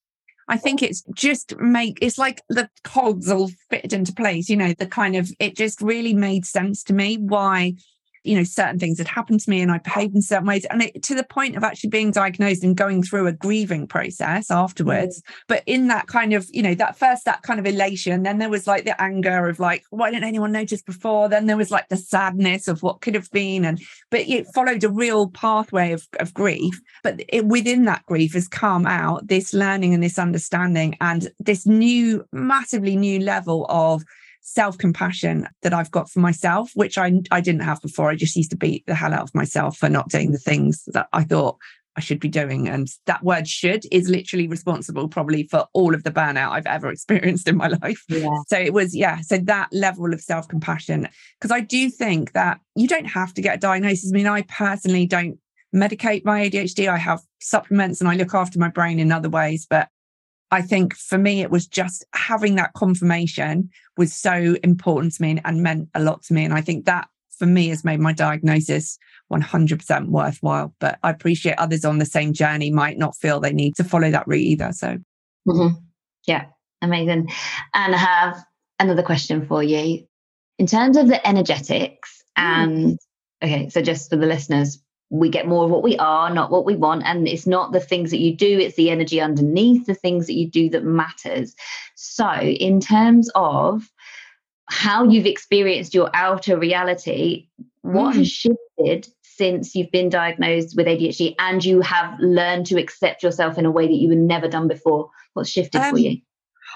I 0.46 0.58
think 0.58 0.82
it's 0.82 1.02
just 1.14 1.56
make 1.56 1.98
it's 2.02 2.18
like 2.18 2.42
the 2.50 2.68
cogs 2.82 3.30
all 3.30 3.50
fitted 3.70 3.94
into 3.94 4.12
place, 4.12 4.50
you 4.50 4.58
know, 4.58 4.74
the 4.78 4.86
kind 4.86 5.16
of 5.16 5.30
it 5.40 5.56
just 5.56 5.80
really 5.80 6.12
made 6.12 6.44
sense 6.44 6.82
to 6.82 6.92
me 6.92 7.16
why 7.16 7.76
you 8.24 8.36
know 8.36 8.44
certain 8.44 8.78
things 8.78 8.98
had 8.98 9.08
happened 9.08 9.40
to 9.40 9.50
me 9.50 9.60
and 9.60 9.70
i 9.70 9.78
behaved 9.78 10.14
in 10.14 10.22
certain 10.22 10.46
ways. 10.46 10.64
And 10.66 10.82
it, 10.82 11.02
to 11.04 11.14
the 11.14 11.24
point 11.24 11.56
of 11.56 11.64
actually 11.64 11.90
being 11.90 12.10
diagnosed 12.10 12.64
and 12.64 12.76
going 12.76 13.02
through 13.02 13.26
a 13.26 13.32
grieving 13.32 13.86
process 13.86 14.50
afterwards. 14.50 15.20
Mm. 15.20 15.34
but 15.48 15.62
in 15.66 15.88
that 15.88 16.06
kind 16.06 16.32
of 16.32 16.46
you 16.52 16.62
know 16.62 16.74
that 16.74 16.96
first 16.98 17.24
that 17.24 17.42
kind 17.42 17.60
of 17.60 17.66
elation 17.66 18.22
then 18.22 18.38
there 18.38 18.50
was 18.50 18.66
like 18.66 18.84
the 18.84 19.00
anger 19.00 19.48
of 19.48 19.60
like 19.60 19.84
why 19.90 20.10
didn't 20.10 20.24
anyone 20.24 20.52
notice 20.52 20.82
before? 20.82 21.28
Then 21.28 21.46
there 21.46 21.56
was 21.56 21.70
like 21.70 21.88
the 21.88 21.96
sadness 21.96 22.68
of 22.68 22.82
what 22.82 23.00
could 23.00 23.14
have 23.14 23.30
been. 23.30 23.64
And 23.64 23.80
but 24.10 24.20
it 24.20 24.46
followed 24.54 24.84
a 24.84 24.88
real 24.88 25.28
pathway 25.30 25.92
of, 25.92 26.06
of 26.20 26.34
grief. 26.34 26.80
But 27.02 27.22
it, 27.28 27.46
within 27.46 27.84
that 27.84 28.04
grief 28.06 28.32
has 28.34 28.48
come 28.48 28.86
out 28.86 29.28
this 29.28 29.52
learning 29.52 29.94
and 29.94 30.02
this 30.02 30.18
understanding 30.18 30.96
and 31.00 31.30
this 31.38 31.66
new 31.66 32.24
massively 32.32 32.96
new 32.96 33.20
level 33.20 33.66
of 33.68 34.02
self 34.44 34.78
compassion 34.78 35.48
that 35.62 35.74
I've 35.74 35.90
got 35.90 36.10
for 36.10 36.20
myself, 36.20 36.70
which 36.74 36.96
I, 36.96 37.20
I 37.30 37.40
didn't 37.40 37.62
have 37.62 37.80
before. 37.80 38.10
I 38.10 38.14
just 38.14 38.36
used 38.36 38.50
to 38.50 38.56
beat 38.56 38.86
the 38.86 38.94
hell 38.94 39.12
out 39.12 39.22
of 39.22 39.34
myself 39.34 39.76
for 39.76 39.88
not 39.88 40.10
doing 40.10 40.30
the 40.30 40.38
things 40.38 40.84
that 40.92 41.08
I 41.12 41.24
thought 41.24 41.56
I 41.96 42.00
should 42.00 42.20
be 42.20 42.28
doing. 42.28 42.68
And 42.68 42.88
that 43.06 43.22
word 43.24 43.48
should 43.48 43.84
is 43.90 44.08
literally 44.08 44.46
responsible 44.46 45.08
probably 45.08 45.48
for 45.48 45.66
all 45.72 45.94
of 45.94 46.02
the 46.02 46.10
burnout 46.10 46.50
I've 46.50 46.66
ever 46.66 46.88
experienced 46.92 47.48
in 47.48 47.56
my 47.56 47.68
life. 47.68 48.04
Yeah. 48.08 48.28
So 48.48 48.58
it 48.58 48.72
was, 48.72 48.94
yeah. 48.94 49.20
So 49.22 49.38
that 49.38 49.68
level 49.72 50.12
of 50.12 50.20
self 50.20 50.46
compassion, 50.46 51.08
because 51.40 51.50
I 51.50 51.60
do 51.60 51.88
think 51.90 52.32
that 52.32 52.60
you 52.76 52.86
don't 52.86 53.06
have 53.06 53.32
to 53.34 53.42
get 53.42 53.56
a 53.56 53.60
diagnosis. 53.60 54.12
I 54.12 54.16
mean, 54.16 54.26
I 54.26 54.42
personally 54.42 55.06
don't 55.06 55.38
medicate 55.74 56.24
my 56.24 56.48
ADHD. 56.48 56.88
I 56.88 56.98
have 56.98 57.20
supplements 57.40 58.00
and 58.00 58.08
I 58.10 58.14
look 58.14 58.34
after 58.34 58.58
my 58.58 58.68
brain 58.68 58.98
in 58.98 59.10
other 59.10 59.30
ways, 59.30 59.66
but 59.68 59.88
I 60.54 60.62
think 60.62 60.94
for 60.94 61.18
me, 61.18 61.40
it 61.40 61.50
was 61.50 61.66
just 61.66 62.04
having 62.14 62.54
that 62.54 62.74
confirmation 62.74 63.70
was 63.96 64.14
so 64.14 64.56
important 64.62 65.12
to 65.14 65.22
me 65.22 65.40
and 65.44 65.64
meant 65.64 65.88
a 65.94 66.00
lot 66.00 66.22
to 66.24 66.32
me. 66.32 66.44
And 66.44 66.54
I 66.54 66.60
think 66.60 66.84
that 66.84 67.08
for 67.36 67.46
me 67.46 67.70
has 67.70 67.84
made 67.84 67.98
my 67.98 68.12
diagnosis 68.12 68.96
100% 69.32 70.08
worthwhile. 70.10 70.72
But 70.78 71.00
I 71.02 71.10
appreciate 71.10 71.56
others 71.58 71.84
on 71.84 71.98
the 71.98 72.06
same 72.06 72.32
journey 72.32 72.70
might 72.70 72.98
not 72.98 73.16
feel 73.16 73.40
they 73.40 73.52
need 73.52 73.74
to 73.74 73.82
follow 73.82 74.12
that 74.12 74.28
route 74.28 74.42
either. 74.42 74.70
So, 74.70 74.98
mm-hmm. 75.48 75.74
yeah, 76.28 76.44
amazing. 76.82 77.28
And 77.74 77.94
I 77.96 77.98
have 77.98 78.44
another 78.78 79.02
question 79.02 79.48
for 79.48 79.60
you. 79.60 80.06
In 80.60 80.68
terms 80.68 80.96
of 80.96 81.08
the 81.08 81.26
energetics, 81.26 82.22
mm. 82.38 82.42
and 82.44 82.98
okay, 83.42 83.68
so 83.70 83.82
just 83.82 84.08
for 84.08 84.14
the 84.14 84.26
listeners, 84.26 84.80
we 85.14 85.28
get 85.28 85.46
more 85.46 85.64
of 85.64 85.70
what 85.70 85.84
we 85.84 85.96
are, 85.98 86.32
not 86.34 86.50
what 86.50 86.64
we 86.64 86.74
want. 86.74 87.04
And 87.04 87.28
it's 87.28 87.46
not 87.46 87.72
the 87.72 87.80
things 87.80 88.10
that 88.10 88.18
you 88.18 88.36
do, 88.36 88.58
it's 88.58 88.74
the 88.74 88.90
energy 88.90 89.20
underneath 89.20 89.86
the 89.86 89.94
things 89.94 90.26
that 90.26 90.34
you 90.34 90.50
do 90.50 90.68
that 90.70 90.84
matters. 90.84 91.54
So, 91.94 92.28
in 92.40 92.80
terms 92.80 93.30
of 93.36 93.88
how 94.66 95.04
you've 95.04 95.26
experienced 95.26 95.94
your 95.94 96.10
outer 96.14 96.58
reality, 96.58 97.46
what 97.82 98.14
mm. 98.14 98.18
has 98.18 98.28
shifted 98.28 99.08
since 99.22 99.74
you've 99.76 99.92
been 99.92 100.08
diagnosed 100.08 100.74
with 100.76 100.86
ADHD 100.86 101.36
and 101.38 101.64
you 101.64 101.80
have 101.80 102.18
learned 102.18 102.66
to 102.66 102.80
accept 102.80 103.22
yourself 103.22 103.56
in 103.56 103.66
a 103.66 103.70
way 103.70 103.86
that 103.86 103.94
you 103.94 104.08
were 104.08 104.14
never 104.16 104.48
done 104.48 104.66
before? 104.66 105.10
What's 105.34 105.50
shifted 105.50 105.80
um, 105.80 105.90
for 105.92 105.98
you? 105.98 106.18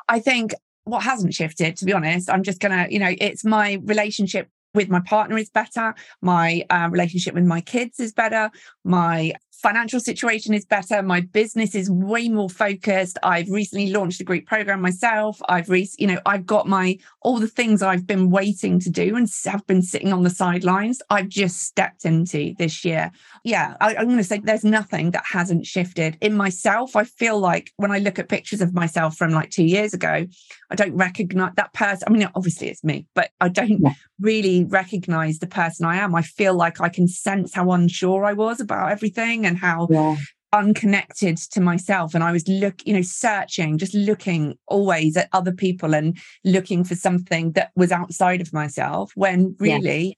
I 0.09 0.21
think 0.21 0.55
what 0.85 1.03
hasn't 1.03 1.35
shifted, 1.35 1.77
to 1.79 1.85
be 1.85 1.93
honest, 1.93 2.31
I'm 2.31 2.45
just 2.45 2.61
going 2.61 2.73
to, 2.73 2.93
you 2.93 3.01
know, 3.01 3.13
it's 3.21 3.45
my 3.45 3.81
relationship 3.85 4.49
with 4.79 4.89
my 4.89 5.01
partner 5.01 5.37
is 5.37 5.51
better. 5.51 5.93
My 6.23 6.65
uh, 6.71 6.89
relationship 6.91 7.35
with 7.35 7.45
my 7.45 7.61
kids 7.61 7.99
is 7.99 8.13
better. 8.13 8.51
My 8.85 9.35
financial 9.59 9.99
situation 9.99 10.55
is 10.55 10.65
better. 10.65 11.03
My 11.03 11.21
business 11.21 11.75
is 11.75 11.91
way 11.91 12.29
more 12.29 12.49
focused. 12.49 13.19
I've 13.23 13.51
recently 13.51 13.91
launched 13.91 14.21
a 14.21 14.25
Greek 14.25 14.47
program 14.47 14.81
myself. 14.81 15.41
I've, 15.49 15.69
re- 15.69 15.91
you 15.99 16.07
know, 16.07 16.21
I've 16.27 16.47
got 16.47 16.69
my 16.69 16.99
all 17.23 17.39
the 17.39 17.49
things 17.49 17.83
I've 17.83 18.07
been 18.07 18.31
waiting 18.31 18.79
to 18.81 18.91
do 18.91 19.17
and 19.17 19.29
have 19.45 19.67
been 19.67 19.83
sitting 19.83 20.13
on 20.13 20.23
the 20.23 20.31
sidelines. 20.31 21.03
I've 21.11 21.29
just 21.29 21.63
stepped 21.63 22.05
into 22.05 22.55
this 22.59 22.85
year. 22.85 23.11
Yeah, 23.45 23.77
I, 23.81 23.97
I'm 23.97 24.07
going 24.07 24.19
to 24.19 24.25
say 24.25 24.39
there's 24.39 24.65
nothing 24.65 25.11
that 25.11 25.25
hasn't 25.27 25.67
shifted 25.67 26.17
in 26.21 26.37
myself. 26.37 26.95
I 26.95 27.05
feel 27.05 27.39
like 27.39 27.73
when 27.77 27.91
I 27.91 27.99
look 27.99 28.19
at 28.19 28.29
pictures 28.29 28.61
of 28.61 28.75
myself 28.75 29.17
from 29.17 29.33
like 29.33 29.51
two 29.51 29.65
years 29.65 29.93
ago, 29.93 30.27
I 30.71 30.75
don't 30.75 30.95
recognize 30.95 31.53
that 31.57 31.73
person. 31.73 32.05
I 32.07 32.13
mean, 32.13 32.29
obviously 32.35 32.69
it's 32.69 32.85
me, 32.85 33.07
but 33.15 33.31
I 33.41 33.49
don't 33.49 33.81
yeah. 33.81 33.95
really 34.21 34.65
recognize 34.65 35.39
the 35.39 35.47
person 35.47 35.85
I 35.85 35.97
am. 35.97 36.15
I 36.15 36.23
feel 36.23 36.55
like 36.55 36.81
I 36.81 36.89
can 36.89 37.09
sense 37.09 37.55
how 37.55 37.73
unsure 37.73 38.25
I 38.25 38.35
was 38.35 38.61
about 38.61 38.93
everything 38.93 39.48
and 39.49 39.59
how 39.59 39.89
yeah. 39.91 40.17
unconnected 40.53 41.39
to 41.39 41.61
myself. 41.61 42.15
And 42.15 42.23
I 42.23 42.33
was 42.33 42.47
look, 42.47 42.87
you 42.87 42.95
know, 42.95 43.03
searching, 43.03 43.79
just 43.79 43.95
looking 43.95 44.57
always 44.67 45.17
at 45.17 45.29
other 45.33 45.53
people 45.53 45.95
and 45.95 46.17
looking 46.45 46.85
for 46.85 46.95
something 46.95 47.53
that 47.53 47.71
was 47.75 47.91
outside 47.91 48.41
of 48.41 48.53
myself 48.53 49.11
when 49.15 49.57
really 49.59 50.09
yeah. 50.09 50.15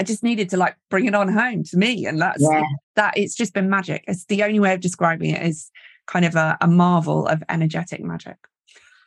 I 0.00 0.04
just 0.04 0.22
needed 0.22 0.48
to 0.50 0.56
like 0.56 0.76
bring 0.90 1.06
it 1.06 1.14
on 1.14 1.28
home 1.28 1.64
to 1.64 1.76
me. 1.76 2.06
And 2.06 2.20
that's 2.20 2.42
yeah. 2.42 2.62
that 2.96 3.16
it's 3.16 3.34
just 3.34 3.54
been 3.54 3.70
magic. 3.70 4.04
It's 4.06 4.26
the 4.26 4.42
only 4.42 4.60
way 4.60 4.74
of 4.74 4.80
describing 4.80 5.30
it 5.30 5.42
is 5.42 5.70
kind 6.06 6.24
of 6.24 6.34
a, 6.36 6.56
a 6.60 6.66
marvel 6.66 7.26
of 7.26 7.42
energetic 7.48 8.02
magic. 8.02 8.36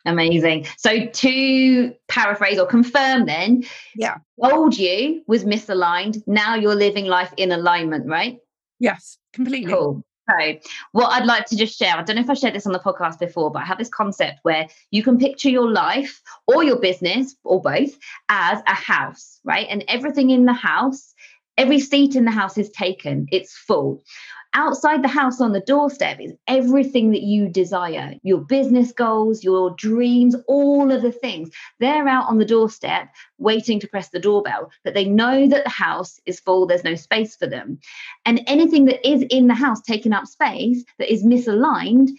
Amazing. 0.05 0.65
So 0.77 1.05
to 1.05 1.93
paraphrase 2.07 2.57
or 2.57 2.65
confirm 2.65 3.25
then, 3.25 3.63
yeah. 3.95 4.17
Old 4.41 4.77
you 4.77 5.21
was 5.27 5.43
misaligned. 5.43 6.23
Now 6.27 6.55
you're 6.55 6.75
living 6.75 7.05
life 7.05 7.33
in 7.35 7.51
alignment, 7.51 8.07
right? 8.07 8.37
Yes, 8.79 9.17
completely. 9.33 9.73
Cool. 9.73 10.03
So, 10.29 10.59
what 10.91 11.07
I'd 11.07 11.25
like 11.25 11.45
to 11.45 11.55
just 11.55 11.79
share, 11.79 11.95
I 11.95 12.03
don't 12.03 12.17
know 12.17 12.21
if 12.21 12.29
I 12.29 12.33
shared 12.33 12.53
this 12.53 12.67
on 12.67 12.73
the 12.73 12.79
podcast 12.79 13.17
before, 13.19 13.49
but 13.49 13.61
I 13.61 13.65
have 13.65 13.77
this 13.77 13.89
concept 13.89 14.39
where 14.43 14.67
you 14.91 15.01
can 15.01 15.17
picture 15.17 15.49
your 15.49 15.71
life 15.71 16.21
or 16.47 16.65
your 16.65 16.79
business 16.79 17.35
or 17.45 17.61
both 17.61 17.97
as 18.27 18.59
a 18.67 18.73
house, 18.73 19.39
right? 19.45 19.67
And 19.69 19.85
everything 19.87 20.31
in 20.31 20.43
the 20.43 20.53
house, 20.53 21.13
every 21.57 21.79
seat 21.79 22.15
in 22.15 22.25
the 22.25 22.31
house 22.31 22.57
is 22.57 22.69
taken, 22.71 23.27
it's 23.31 23.55
full 23.55 24.03
outside 24.53 25.03
the 25.03 25.07
house 25.07 25.41
on 25.41 25.51
the 25.51 25.61
doorstep 25.61 26.19
is 26.19 26.33
everything 26.47 27.11
that 27.11 27.21
you 27.21 27.49
desire 27.49 28.13
your 28.23 28.39
business 28.39 28.91
goals, 28.91 29.43
your 29.43 29.71
dreams, 29.71 30.35
all 30.47 30.91
of 30.91 31.01
the 31.01 31.11
things. 31.11 31.49
They're 31.79 32.07
out 32.07 32.27
on 32.27 32.37
the 32.37 32.45
doorstep 32.45 33.09
waiting 33.37 33.79
to 33.79 33.87
press 33.87 34.09
the 34.09 34.19
doorbell, 34.19 34.71
but 34.83 34.93
they 34.93 35.05
know 35.05 35.47
that 35.47 35.63
the 35.63 35.69
house 35.69 36.19
is 36.25 36.39
full, 36.39 36.65
there's 36.65 36.83
no 36.83 36.95
space 36.95 37.35
for 37.35 37.47
them. 37.47 37.79
And 38.25 38.41
anything 38.47 38.85
that 38.85 39.07
is 39.07 39.23
in 39.29 39.47
the 39.47 39.53
house 39.53 39.81
taking 39.81 40.13
up 40.13 40.25
space 40.25 40.83
that 40.99 41.11
is 41.11 41.23
misaligned 41.23 42.09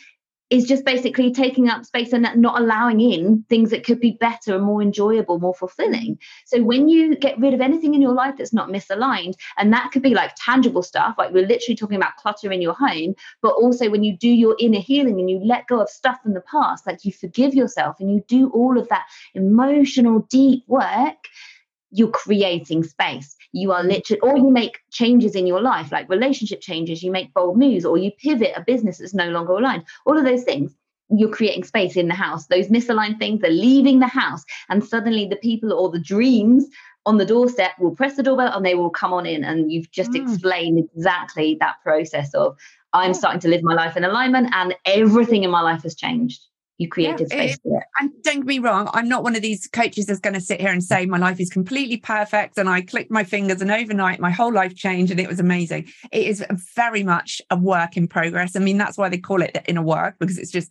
is 0.50 0.64
just 0.64 0.84
basically 0.84 1.30
taking 1.30 1.68
up 1.68 1.84
space 1.84 2.12
and 2.12 2.26
not 2.36 2.60
allowing 2.60 3.00
in 3.00 3.44
things 3.48 3.70
that 3.70 3.84
could 3.84 4.00
be 4.00 4.16
better 4.18 4.54
and 4.54 4.64
more 4.64 4.80
enjoyable, 4.80 5.38
more 5.38 5.54
fulfilling. 5.54 6.18
So 6.46 6.62
when 6.62 6.88
you 6.88 7.16
get 7.16 7.38
rid 7.38 7.52
of 7.52 7.60
anything 7.60 7.94
in 7.94 8.00
your 8.00 8.12
life 8.12 8.36
that's 8.38 8.52
not 8.52 8.70
misaligned, 8.70 9.34
and 9.58 9.72
that 9.72 9.90
could 9.92 10.02
be 10.02 10.14
like 10.14 10.32
tangible 10.36 10.82
stuff, 10.82 11.16
like 11.18 11.32
we're 11.32 11.46
literally 11.46 11.76
talking 11.76 11.96
about 11.96 12.16
clutter 12.16 12.50
in 12.50 12.62
your 12.62 12.74
home, 12.74 13.14
but 13.42 13.50
also 13.50 13.90
when 13.90 14.02
you 14.02 14.16
do 14.16 14.28
your 14.28 14.56
inner 14.58 14.80
healing 14.80 15.20
and 15.20 15.30
you 15.30 15.38
let 15.38 15.66
go 15.66 15.80
of 15.80 15.90
stuff 15.90 16.18
from 16.22 16.32
the 16.32 16.42
past, 16.50 16.86
like 16.86 17.04
you 17.04 17.12
forgive 17.12 17.54
yourself 17.54 18.00
and 18.00 18.10
you 18.10 18.24
do 18.26 18.48
all 18.50 18.78
of 18.78 18.88
that 18.88 19.04
emotional, 19.34 20.20
deep 20.30 20.64
work, 20.66 21.16
you're 21.90 22.10
creating 22.10 22.84
space. 22.84 23.34
You 23.52 23.72
are 23.72 23.82
literally, 23.82 24.20
or 24.20 24.36
you 24.36 24.50
make 24.50 24.78
changes 24.90 25.34
in 25.34 25.46
your 25.46 25.60
life, 25.60 25.90
like 25.90 26.08
relationship 26.08 26.60
changes, 26.60 27.02
you 27.02 27.10
make 27.10 27.32
bold 27.34 27.58
moves, 27.58 27.84
or 27.84 27.96
you 27.96 28.10
pivot 28.10 28.52
a 28.56 28.62
business 28.62 28.98
that's 28.98 29.14
no 29.14 29.30
longer 29.30 29.52
aligned. 29.52 29.84
All 30.04 30.18
of 30.18 30.24
those 30.24 30.44
things, 30.44 30.74
you're 31.10 31.30
creating 31.30 31.64
space 31.64 31.96
in 31.96 32.08
the 32.08 32.14
house. 32.14 32.46
Those 32.46 32.68
misaligned 32.68 33.18
things 33.18 33.42
are 33.42 33.50
leaving 33.50 34.00
the 34.00 34.06
house, 34.06 34.44
and 34.68 34.84
suddenly 34.84 35.26
the 35.26 35.36
people 35.36 35.72
or 35.72 35.90
the 35.90 36.00
dreams 36.00 36.66
on 37.06 37.16
the 37.16 37.24
doorstep 37.24 37.72
will 37.78 37.96
press 37.96 38.16
the 38.16 38.22
doorbell 38.22 38.54
and 38.54 38.66
they 38.66 38.74
will 38.74 38.90
come 38.90 39.14
on 39.14 39.24
in. 39.24 39.42
And 39.42 39.72
you've 39.72 39.90
just 39.90 40.10
mm. 40.10 40.22
explained 40.22 40.78
exactly 40.78 41.56
that 41.60 41.76
process 41.82 42.34
of 42.34 42.54
I'm 42.92 43.14
starting 43.14 43.40
to 43.40 43.48
live 43.48 43.62
my 43.62 43.74
life 43.74 43.96
in 43.96 44.04
alignment, 44.04 44.50
and 44.52 44.74
everything 44.84 45.44
in 45.44 45.50
my 45.50 45.62
life 45.62 45.82
has 45.84 45.94
changed. 45.94 46.42
You 46.78 46.88
created 46.88 47.28
yeah, 47.30 47.36
space 47.36 47.58
for 47.62 47.78
it. 47.78 47.84
And 48.00 48.10
don't 48.22 48.36
get 48.36 48.46
me 48.46 48.58
wrong, 48.60 48.88
I'm 48.92 49.08
not 49.08 49.24
one 49.24 49.36
of 49.36 49.42
these 49.42 49.66
coaches 49.66 50.06
that's 50.06 50.20
going 50.20 50.34
to 50.34 50.40
sit 50.40 50.60
here 50.60 50.70
and 50.70 50.82
say 50.82 51.06
my 51.06 51.18
life 51.18 51.40
is 51.40 51.50
completely 51.50 51.96
perfect 51.96 52.56
and 52.56 52.68
I 52.68 52.82
clicked 52.82 53.10
my 53.10 53.24
fingers 53.24 53.60
and 53.60 53.70
overnight 53.70 54.20
my 54.20 54.30
whole 54.30 54.52
life 54.52 54.74
changed 54.76 55.10
and 55.10 55.20
it 55.20 55.28
was 55.28 55.40
amazing. 55.40 55.88
It 56.12 56.26
is 56.26 56.44
very 56.76 57.02
much 57.02 57.42
a 57.50 57.56
work 57.56 57.96
in 57.96 58.06
progress. 58.06 58.54
I 58.54 58.60
mean, 58.60 58.78
that's 58.78 58.96
why 58.96 59.08
they 59.08 59.18
call 59.18 59.42
it 59.42 59.54
the 59.54 59.64
inner 59.68 59.82
work 59.82 60.16
because 60.20 60.38
it's 60.38 60.52
just 60.52 60.70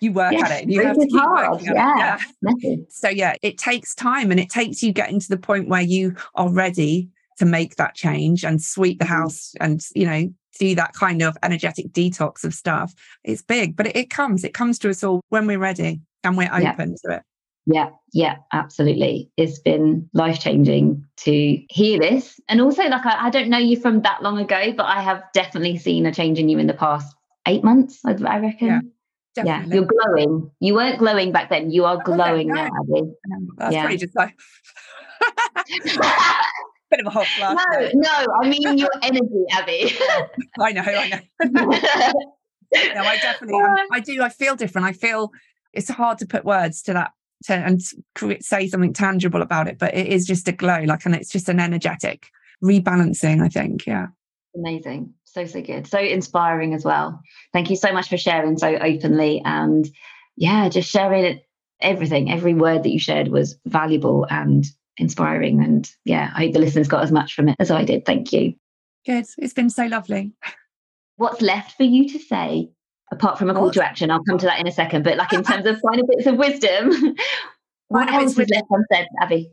you 0.00 0.12
work 0.12 0.32
yes, 0.32 0.50
at 0.50 0.62
it. 0.62 0.70
You 0.70 0.82
have 0.82 0.98
to 0.98 1.06
keep 1.06 1.20
hard. 1.20 1.50
working 1.50 1.74
yeah. 1.74 2.18
yeah. 2.42 2.76
So 2.88 3.10
yeah, 3.10 3.34
it 3.42 3.58
takes 3.58 3.94
time 3.94 4.30
and 4.30 4.40
it 4.40 4.48
takes 4.48 4.82
you 4.82 4.92
getting 4.92 5.20
to 5.20 5.28
the 5.28 5.36
point 5.36 5.68
where 5.68 5.82
you 5.82 6.16
are 6.34 6.50
ready 6.50 7.10
to 7.38 7.44
make 7.44 7.76
that 7.76 7.94
change 7.94 8.44
and 8.44 8.62
sweep 8.62 8.98
the 8.98 9.04
mm-hmm. 9.04 9.14
house 9.14 9.54
and 9.60 9.84
you 9.94 10.06
know 10.06 10.32
do 10.58 10.74
that 10.74 10.92
kind 10.94 11.22
of 11.22 11.36
energetic 11.42 11.92
detox 11.92 12.44
of 12.44 12.54
stuff. 12.54 12.94
It's 13.24 13.42
big, 13.42 13.76
but 13.76 13.86
it, 13.86 13.96
it 13.96 14.10
comes. 14.10 14.44
It 14.44 14.54
comes 14.54 14.78
to 14.80 14.90
us 14.90 15.02
all 15.02 15.20
when 15.28 15.46
we're 15.46 15.58
ready 15.58 16.00
and 16.22 16.36
we're 16.36 16.52
open 16.52 16.62
yeah. 16.62 17.10
to 17.10 17.16
it. 17.16 17.22
Yeah, 17.66 17.90
yeah, 18.12 18.36
absolutely. 18.52 19.30
It's 19.36 19.58
been 19.58 20.08
life 20.12 20.38
changing 20.38 21.04
to 21.18 21.58
hear 21.70 21.98
this. 21.98 22.38
And 22.48 22.60
also, 22.60 22.82
like, 22.84 23.06
I, 23.06 23.26
I, 23.26 23.30
don't 23.30 23.48
know 23.48 23.56
you 23.58 23.80
from 23.80 24.02
that 24.02 24.22
long 24.22 24.38
ago, 24.38 24.74
but 24.76 24.84
I 24.84 25.00
have 25.00 25.22
definitely 25.32 25.78
seen 25.78 26.04
a 26.04 26.12
change 26.12 26.38
in 26.38 26.50
you 26.50 26.58
in 26.58 26.66
the 26.66 26.74
past 26.74 27.14
eight 27.46 27.64
months, 27.64 28.00
I, 28.04 28.12
I 28.26 28.38
reckon. 28.38 28.66
Yeah. 28.68 28.80
Definitely. 29.34 29.68
Yeah, 29.68 29.74
you're 29.74 29.86
glowing. 29.86 30.50
You 30.60 30.74
weren't 30.74 30.98
glowing 30.98 31.32
back 31.32 31.50
then. 31.50 31.70
You 31.70 31.86
are 31.86 32.00
glowing 32.04 32.48
now, 32.48 32.68
Abi. 32.80 33.00
Um, 33.00 33.48
that's 33.56 33.74
yeah. 33.74 33.82
pretty 33.82 33.98
just 33.98 34.14
like 34.14 34.38
bit 36.90 37.00
of 37.00 37.06
a 37.06 37.10
hot 37.10 37.26
flash. 37.26 37.56
No, 37.68 37.90
no, 37.94 38.26
I 38.42 38.48
mean 38.48 38.78
your 38.78 38.90
energy, 39.02 39.44
Abi. 39.56 39.96
I 40.60 40.72
know, 40.72 40.82
I 40.82 41.08
know. 41.08 41.50
no, 41.54 43.02
I 43.02 43.16
definitely, 43.16 43.60
I, 43.60 43.86
I, 43.92 44.00
do. 44.00 44.22
I 44.22 44.28
feel 44.28 44.56
different. 44.56 44.86
I 44.86 44.92
feel 44.92 45.30
it's 45.72 45.88
hard 45.88 46.18
to 46.18 46.26
put 46.26 46.44
words 46.44 46.82
to 46.82 46.92
that 46.94 47.12
to, 47.44 47.54
and 47.54 47.80
say 48.40 48.68
something 48.68 48.92
tangible 48.92 49.42
about 49.42 49.68
it, 49.68 49.78
but 49.78 49.94
it 49.94 50.06
is 50.06 50.26
just 50.26 50.48
a 50.48 50.52
glow, 50.52 50.82
like, 50.84 51.04
and 51.04 51.14
it's 51.14 51.30
just 51.30 51.48
an 51.48 51.60
energetic 51.60 52.28
rebalancing. 52.62 53.42
I 53.42 53.48
think, 53.48 53.86
yeah. 53.86 54.06
Amazing, 54.56 55.14
so 55.24 55.46
so 55.46 55.60
good, 55.60 55.86
so 55.86 55.98
inspiring 55.98 56.74
as 56.74 56.84
well. 56.84 57.20
Thank 57.52 57.70
you 57.70 57.76
so 57.76 57.92
much 57.92 58.08
for 58.08 58.16
sharing 58.16 58.56
so 58.56 58.76
openly 58.76 59.42
and 59.44 59.88
yeah, 60.36 60.68
just 60.68 60.90
sharing 60.90 61.24
it 61.24 61.44
everything 61.80 62.30
every 62.30 62.54
word 62.54 62.82
that 62.82 62.90
you 62.90 62.98
shared 62.98 63.28
was 63.28 63.58
valuable 63.66 64.26
and 64.30 64.64
inspiring. 64.96 65.62
And 65.62 65.90
yeah, 66.04 66.30
I 66.34 66.44
hope 66.44 66.52
the 66.52 66.58
listeners 66.58 66.88
got 66.88 67.02
as 67.02 67.12
much 67.12 67.34
from 67.34 67.48
it 67.48 67.56
as 67.58 67.70
I 67.70 67.84
did. 67.84 68.04
Thank 68.04 68.32
you. 68.32 68.54
Good. 69.06 69.26
It's 69.38 69.52
been 69.52 69.70
so 69.70 69.86
lovely. 69.86 70.32
What's 71.16 71.42
left 71.42 71.76
for 71.76 71.84
you 71.84 72.08
to 72.08 72.18
say 72.18 72.70
apart 73.12 73.38
from 73.38 73.50
a 73.50 73.54
call 73.54 73.70
to 73.70 73.84
action? 73.84 74.10
I'll 74.10 74.24
come 74.24 74.38
to 74.38 74.46
that 74.46 74.60
in 74.60 74.66
a 74.66 74.72
second. 74.72 75.04
But 75.04 75.16
like 75.16 75.32
in 75.32 75.42
terms 75.42 75.66
of 75.66 75.80
final 75.88 76.06
bits 76.06 76.26
of 76.26 76.36
wisdom, 76.36 77.16
what 77.88 78.12
else 78.12 78.38
is 78.38 78.48
left 78.48 78.66
unsaid, 78.70 79.06
Abi? 79.22 79.50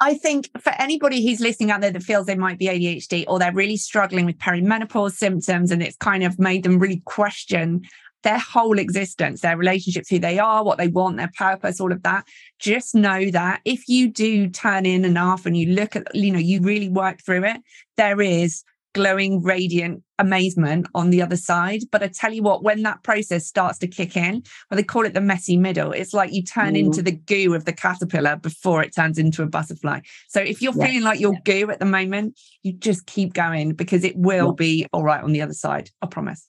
I 0.00 0.14
think 0.14 0.50
for 0.60 0.72
anybody 0.80 1.24
who's 1.24 1.40
listening 1.40 1.70
out 1.70 1.80
there 1.80 1.92
that 1.92 2.02
feels 2.02 2.26
they 2.26 2.34
might 2.34 2.58
be 2.58 2.66
ADHD 2.66 3.24
or 3.28 3.38
they're 3.38 3.52
really 3.52 3.76
struggling 3.76 4.26
with 4.26 4.36
perimenopause 4.38 5.12
symptoms 5.12 5.70
and 5.70 5.80
it's 5.80 5.96
kind 5.96 6.24
of 6.24 6.40
made 6.40 6.64
them 6.64 6.80
really 6.80 7.02
question 7.04 7.82
their 8.22 8.38
whole 8.38 8.78
existence, 8.78 9.40
their 9.40 9.56
relationships, 9.56 10.08
who 10.08 10.18
they 10.18 10.38
are, 10.38 10.64
what 10.64 10.78
they 10.78 10.88
want, 10.88 11.16
their 11.16 11.30
purpose, 11.36 11.80
all 11.80 11.92
of 11.92 12.02
that. 12.02 12.24
Just 12.58 12.94
know 12.94 13.30
that 13.30 13.60
if 13.64 13.88
you 13.88 14.08
do 14.08 14.48
turn 14.48 14.86
in 14.86 15.04
enough 15.04 15.46
and 15.46 15.56
you 15.56 15.74
look 15.74 15.96
at, 15.96 16.14
you 16.14 16.32
know, 16.32 16.38
you 16.38 16.60
really 16.60 16.88
work 16.88 17.20
through 17.24 17.44
it, 17.44 17.60
there 17.96 18.20
is 18.20 18.64
glowing, 18.94 19.42
radiant 19.42 20.02
amazement 20.18 20.86
on 20.94 21.10
the 21.10 21.22
other 21.22 21.36
side. 21.36 21.82
But 21.90 22.02
I 22.02 22.08
tell 22.08 22.32
you 22.32 22.42
what, 22.42 22.62
when 22.62 22.82
that 22.82 23.02
process 23.02 23.46
starts 23.46 23.78
to 23.78 23.86
kick 23.86 24.16
in, 24.16 24.42
well, 24.70 24.76
they 24.76 24.82
call 24.82 25.06
it 25.06 25.14
the 25.14 25.20
messy 25.20 25.56
middle. 25.56 25.92
It's 25.92 26.12
like 26.12 26.32
you 26.32 26.42
turn 26.42 26.74
mm. 26.74 26.80
into 26.80 27.02
the 27.02 27.12
goo 27.12 27.54
of 27.54 27.64
the 27.64 27.72
caterpillar 27.72 28.36
before 28.36 28.82
it 28.82 28.94
turns 28.94 29.18
into 29.18 29.42
a 29.42 29.46
butterfly. 29.46 30.00
So 30.28 30.40
if 30.40 30.62
you're 30.62 30.74
yes. 30.76 30.86
feeling 30.86 31.02
like 31.02 31.20
you're 31.20 31.38
goo 31.44 31.70
at 31.70 31.78
the 31.78 31.86
moment, 31.86 32.38
you 32.62 32.72
just 32.72 33.06
keep 33.06 33.32
going 33.32 33.72
because 33.72 34.04
it 34.04 34.16
will 34.16 34.48
yeah. 34.48 34.56
be 34.56 34.86
all 34.92 35.02
right 35.02 35.22
on 35.22 35.32
the 35.32 35.42
other 35.42 35.54
side. 35.54 35.90
I 36.02 36.06
promise. 36.06 36.46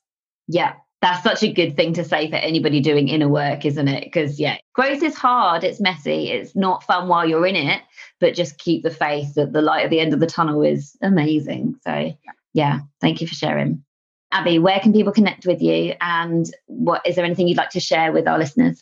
Yeah, 0.47 0.73
that's 1.03 1.21
such 1.21 1.43
a 1.43 1.51
good 1.51 1.75
thing 1.75 1.91
to 1.93 2.03
say 2.05 2.29
for 2.29 2.37
anybody 2.37 2.79
doing 2.79 3.09
inner 3.09 3.27
work, 3.27 3.65
isn't 3.65 3.89
it? 3.89 4.05
Because, 4.05 4.39
yeah, 4.39 4.55
growth 4.73 5.03
is 5.03 5.17
hard, 5.17 5.65
it's 5.65 5.81
messy, 5.81 6.31
it's 6.31 6.55
not 6.55 6.81
fun 6.85 7.09
while 7.09 7.27
you're 7.27 7.45
in 7.45 7.57
it, 7.57 7.81
but 8.21 8.33
just 8.33 8.57
keep 8.57 8.83
the 8.83 8.89
faith 8.89 9.33
that 9.33 9.51
the 9.51 9.61
light 9.61 9.83
at 9.83 9.89
the 9.89 9.99
end 9.99 10.13
of 10.13 10.21
the 10.21 10.27
tunnel 10.27 10.63
is 10.63 10.95
amazing. 11.01 11.75
So, 11.85 12.13
yeah, 12.53 12.79
thank 13.01 13.19
you 13.19 13.27
for 13.27 13.35
sharing. 13.35 13.83
Abi, 14.31 14.59
where 14.59 14.79
can 14.79 14.93
people 14.93 15.11
connect 15.11 15.45
with 15.45 15.61
you? 15.61 15.93
And 15.99 16.49
what 16.67 17.05
is 17.05 17.17
there 17.17 17.25
anything 17.25 17.49
you'd 17.49 17.57
like 17.57 17.71
to 17.71 17.81
share 17.81 18.13
with 18.13 18.25
our 18.25 18.39
listeners? 18.39 18.81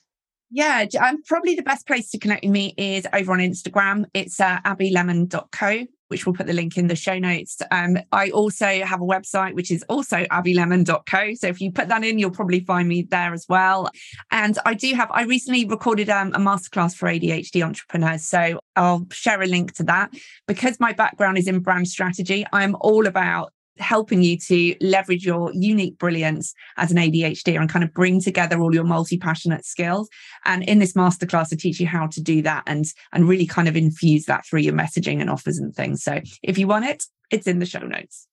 Yeah, 0.52 0.86
um, 1.02 1.24
probably 1.24 1.56
the 1.56 1.64
best 1.64 1.88
place 1.88 2.10
to 2.12 2.20
connect 2.20 2.44
with 2.44 2.52
me 2.52 2.74
is 2.78 3.08
over 3.14 3.32
on 3.32 3.40
Instagram. 3.40 4.06
It's 4.14 4.40
uh, 4.40 4.60
abilemon.co 4.66 5.86
which 6.12 6.26
we'll 6.26 6.36
put 6.36 6.46
the 6.46 6.54
link 6.54 6.78
in 6.78 6.88
the 6.88 6.96
show 6.96 7.18
notes. 7.18 7.62
Um, 7.72 7.98
I 8.12 8.30
also 8.32 8.66
have 8.66 9.00
a 9.00 9.06
website, 9.06 9.56
which 9.56 9.72
is 9.72 9.82
also 9.84 10.26
abilemon.co. 10.26 11.34
So 11.36 11.48
if 11.48 11.62
you 11.62 11.72
put 11.72 11.88
that 11.88 12.04
in, 12.04 12.20
you'll 12.20 12.32
probably 12.32 12.60
find 12.60 12.88
me 12.90 13.04
there 13.04 13.34
as 13.34 13.46
well. 13.48 13.90
And 14.30 14.60
I 14.66 14.74
do 14.74 14.94
have, 14.94 15.10
I 15.12 15.24
recently 15.24 15.66
recorded 15.66 16.10
um, 16.10 16.34
a 16.34 16.38
masterclass 16.38 16.96
for 16.96 17.08
ADHD 17.08 17.64
entrepreneurs. 17.66 18.28
So 18.28 18.60
I'll 18.76 19.08
share 19.10 19.42
a 19.42 19.48
link 19.48 19.74
to 19.76 19.84
that. 19.84 20.14
Because 20.48 20.82
my 20.82 20.92
background 20.92 21.38
is 21.38 21.48
in 21.48 21.60
brand 21.60 21.88
strategy, 21.88 22.46
I'm 22.52 22.76
all 22.82 23.08
about 23.08 23.54
helping 23.82 24.22
you 24.22 24.38
to 24.38 24.76
leverage 24.82 25.26
your 25.26 25.52
unique 25.54 25.98
brilliance 25.98 26.54
as 26.78 26.92
an 26.92 26.98
ADHD 26.98 27.60
and 27.60 27.70
kind 27.70 27.84
of 27.84 27.94
bring 27.94 28.22
together 28.22 28.62
all 28.62 28.74
your 28.74 28.84
multi-passionate 28.84 29.66
skills. 29.66 30.10
And 30.46 30.64
in 30.64 30.80
this 30.80 30.94
masterclass, 30.94 31.52
I 31.52 31.58
teach 31.58 31.80
you 31.80 31.88
how 31.88 32.08
to 32.08 32.22
do 32.22 32.42
that 32.44 32.64
and 32.68 32.86
and 33.12 33.28
really 33.28 33.46
kind 33.46 33.68
of 33.68 33.76
infuse 33.76 34.26
that 34.26 34.46
through 34.46 34.62
your 34.62 34.74
messaging 34.74 35.20
and 35.20 35.30
offers 35.30 35.58
and 35.58 35.76
things. 35.76 36.04
So 36.04 36.22
if 36.44 36.58
you 36.58 36.68
want 36.68 36.86
it, 36.86 37.04
it's 37.30 37.48
in 37.48 37.60
the 37.60 37.66
show 37.66 37.80
notes. 37.80 38.28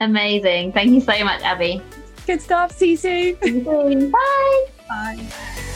Amazing. 0.00 0.72
Thank 0.72 0.90
you 0.90 1.00
so 1.00 1.24
much, 1.24 1.42
Abi. 1.42 1.82
Good 2.26 2.40
stuff. 2.40 2.72
See 2.72 2.90
you 2.90 2.96
soon. 2.96 3.40
See 3.42 3.58
you 3.58 3.64
soon. 3.64 4.10
Bye. 4.10 4.66
Bye. 4.88 5.74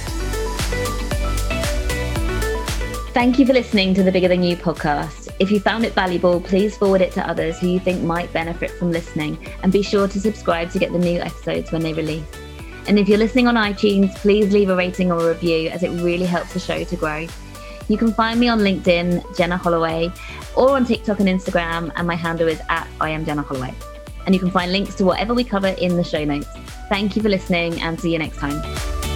Thank 3.12 3.38
you 3.38 3.44
for 3.44 3.52
listening 3.52 3.92
to 3.92 4.02
the 4.02 4.10
Bigger 4.10 4.28
Than 4.28 4.42
You 4.42 4.56
podcast. 4.56 5.28
If 5.38 5.50
you 5.50 5.60
found 5.60 5.84
it 5.84 5.92
valuable, 5.92 6.40
please 6.40 6.78
forward 6.78 7.02
it 7.02 7.12
to 7.12 7.28
others 7.28 7.58
who 7.58 7.68
you 7.68 7.78
think 7.78 8.02
might 8.02 8.32
benefit 8.32 8.70
from 8.70 8.90
listening 8.90 9.36
and 9.62 9.70
be 9.70 9.82
sure 9.82 10.08
to 10.08 10.18
subscribe 10.18 10.70
to 10.70 10.78
get 10.78 10.92
the 10.92 10.98
new 10.98 11.20
episodes 11.20 11.70
when 11.72 11.82
they 11.82 11.92
release. 11.92 12.24
And 12.88 12.98
if 12.98 13.10
you're 13.10 13.18
listening 13.18 13.48
on 13.48 13.54
iTunes, 13.54 14.16
please 14.16 14.50
leave 14.54 14.70
a 14.70 14.76
rating 14.76 15.12
or 15.12 15.18
a 15.18 15.28
review 15.28 15.68
as 15.68 15.82
it 15.82 15.90
really 16.02 16.24
helps 16.24 16.54
the 16.54 16.58
show 16.58 16.84
to 16.84 16.96
grow. 16.96 17.26
You 17.86 17.98
can 17.98 18.14
find 18.14 18.40
me 18.40 18.48
on 18.48 18.60
LinkedIn, 18.60 19.36
Jenna 19.36 19.58
Holloway, 19.58 20.10
or 20.56 20.70
on 20.70 20.86
TikTok 20.86 21.20
and 21.20 21.28
Instagram, 21.28 21.92
and 21.96 22.06
my 22.06 22.14
handle 22.14 22.48
is 22.48 22.62
at 22.70 22.88
I 22.98 23.10
am 23.10 23.26
Jenna 23.26 23.42
Holloway. 23.42 23.74
And 24.24 24.34
you 24.34 24.40
can 24.40 24.50
find 24.50 24.72
links 24.72 24.94
to 24.94 25.04
whatever 25.04 25.34
we 25.34 25.44
cover 25.44 25.68
in 25.68 25.98
the 25.98 26.04
show 26.04 26.24
notes. 26.24 26.48
Thank 26.88 27.14
you 27.14 27.20
for 27.20 27.28
listening 27.28 27.78
and 27.82 28.00
see 28.00 28.10
you 28.10 28.18
next 28.18 28.38
time. 28.38 29.11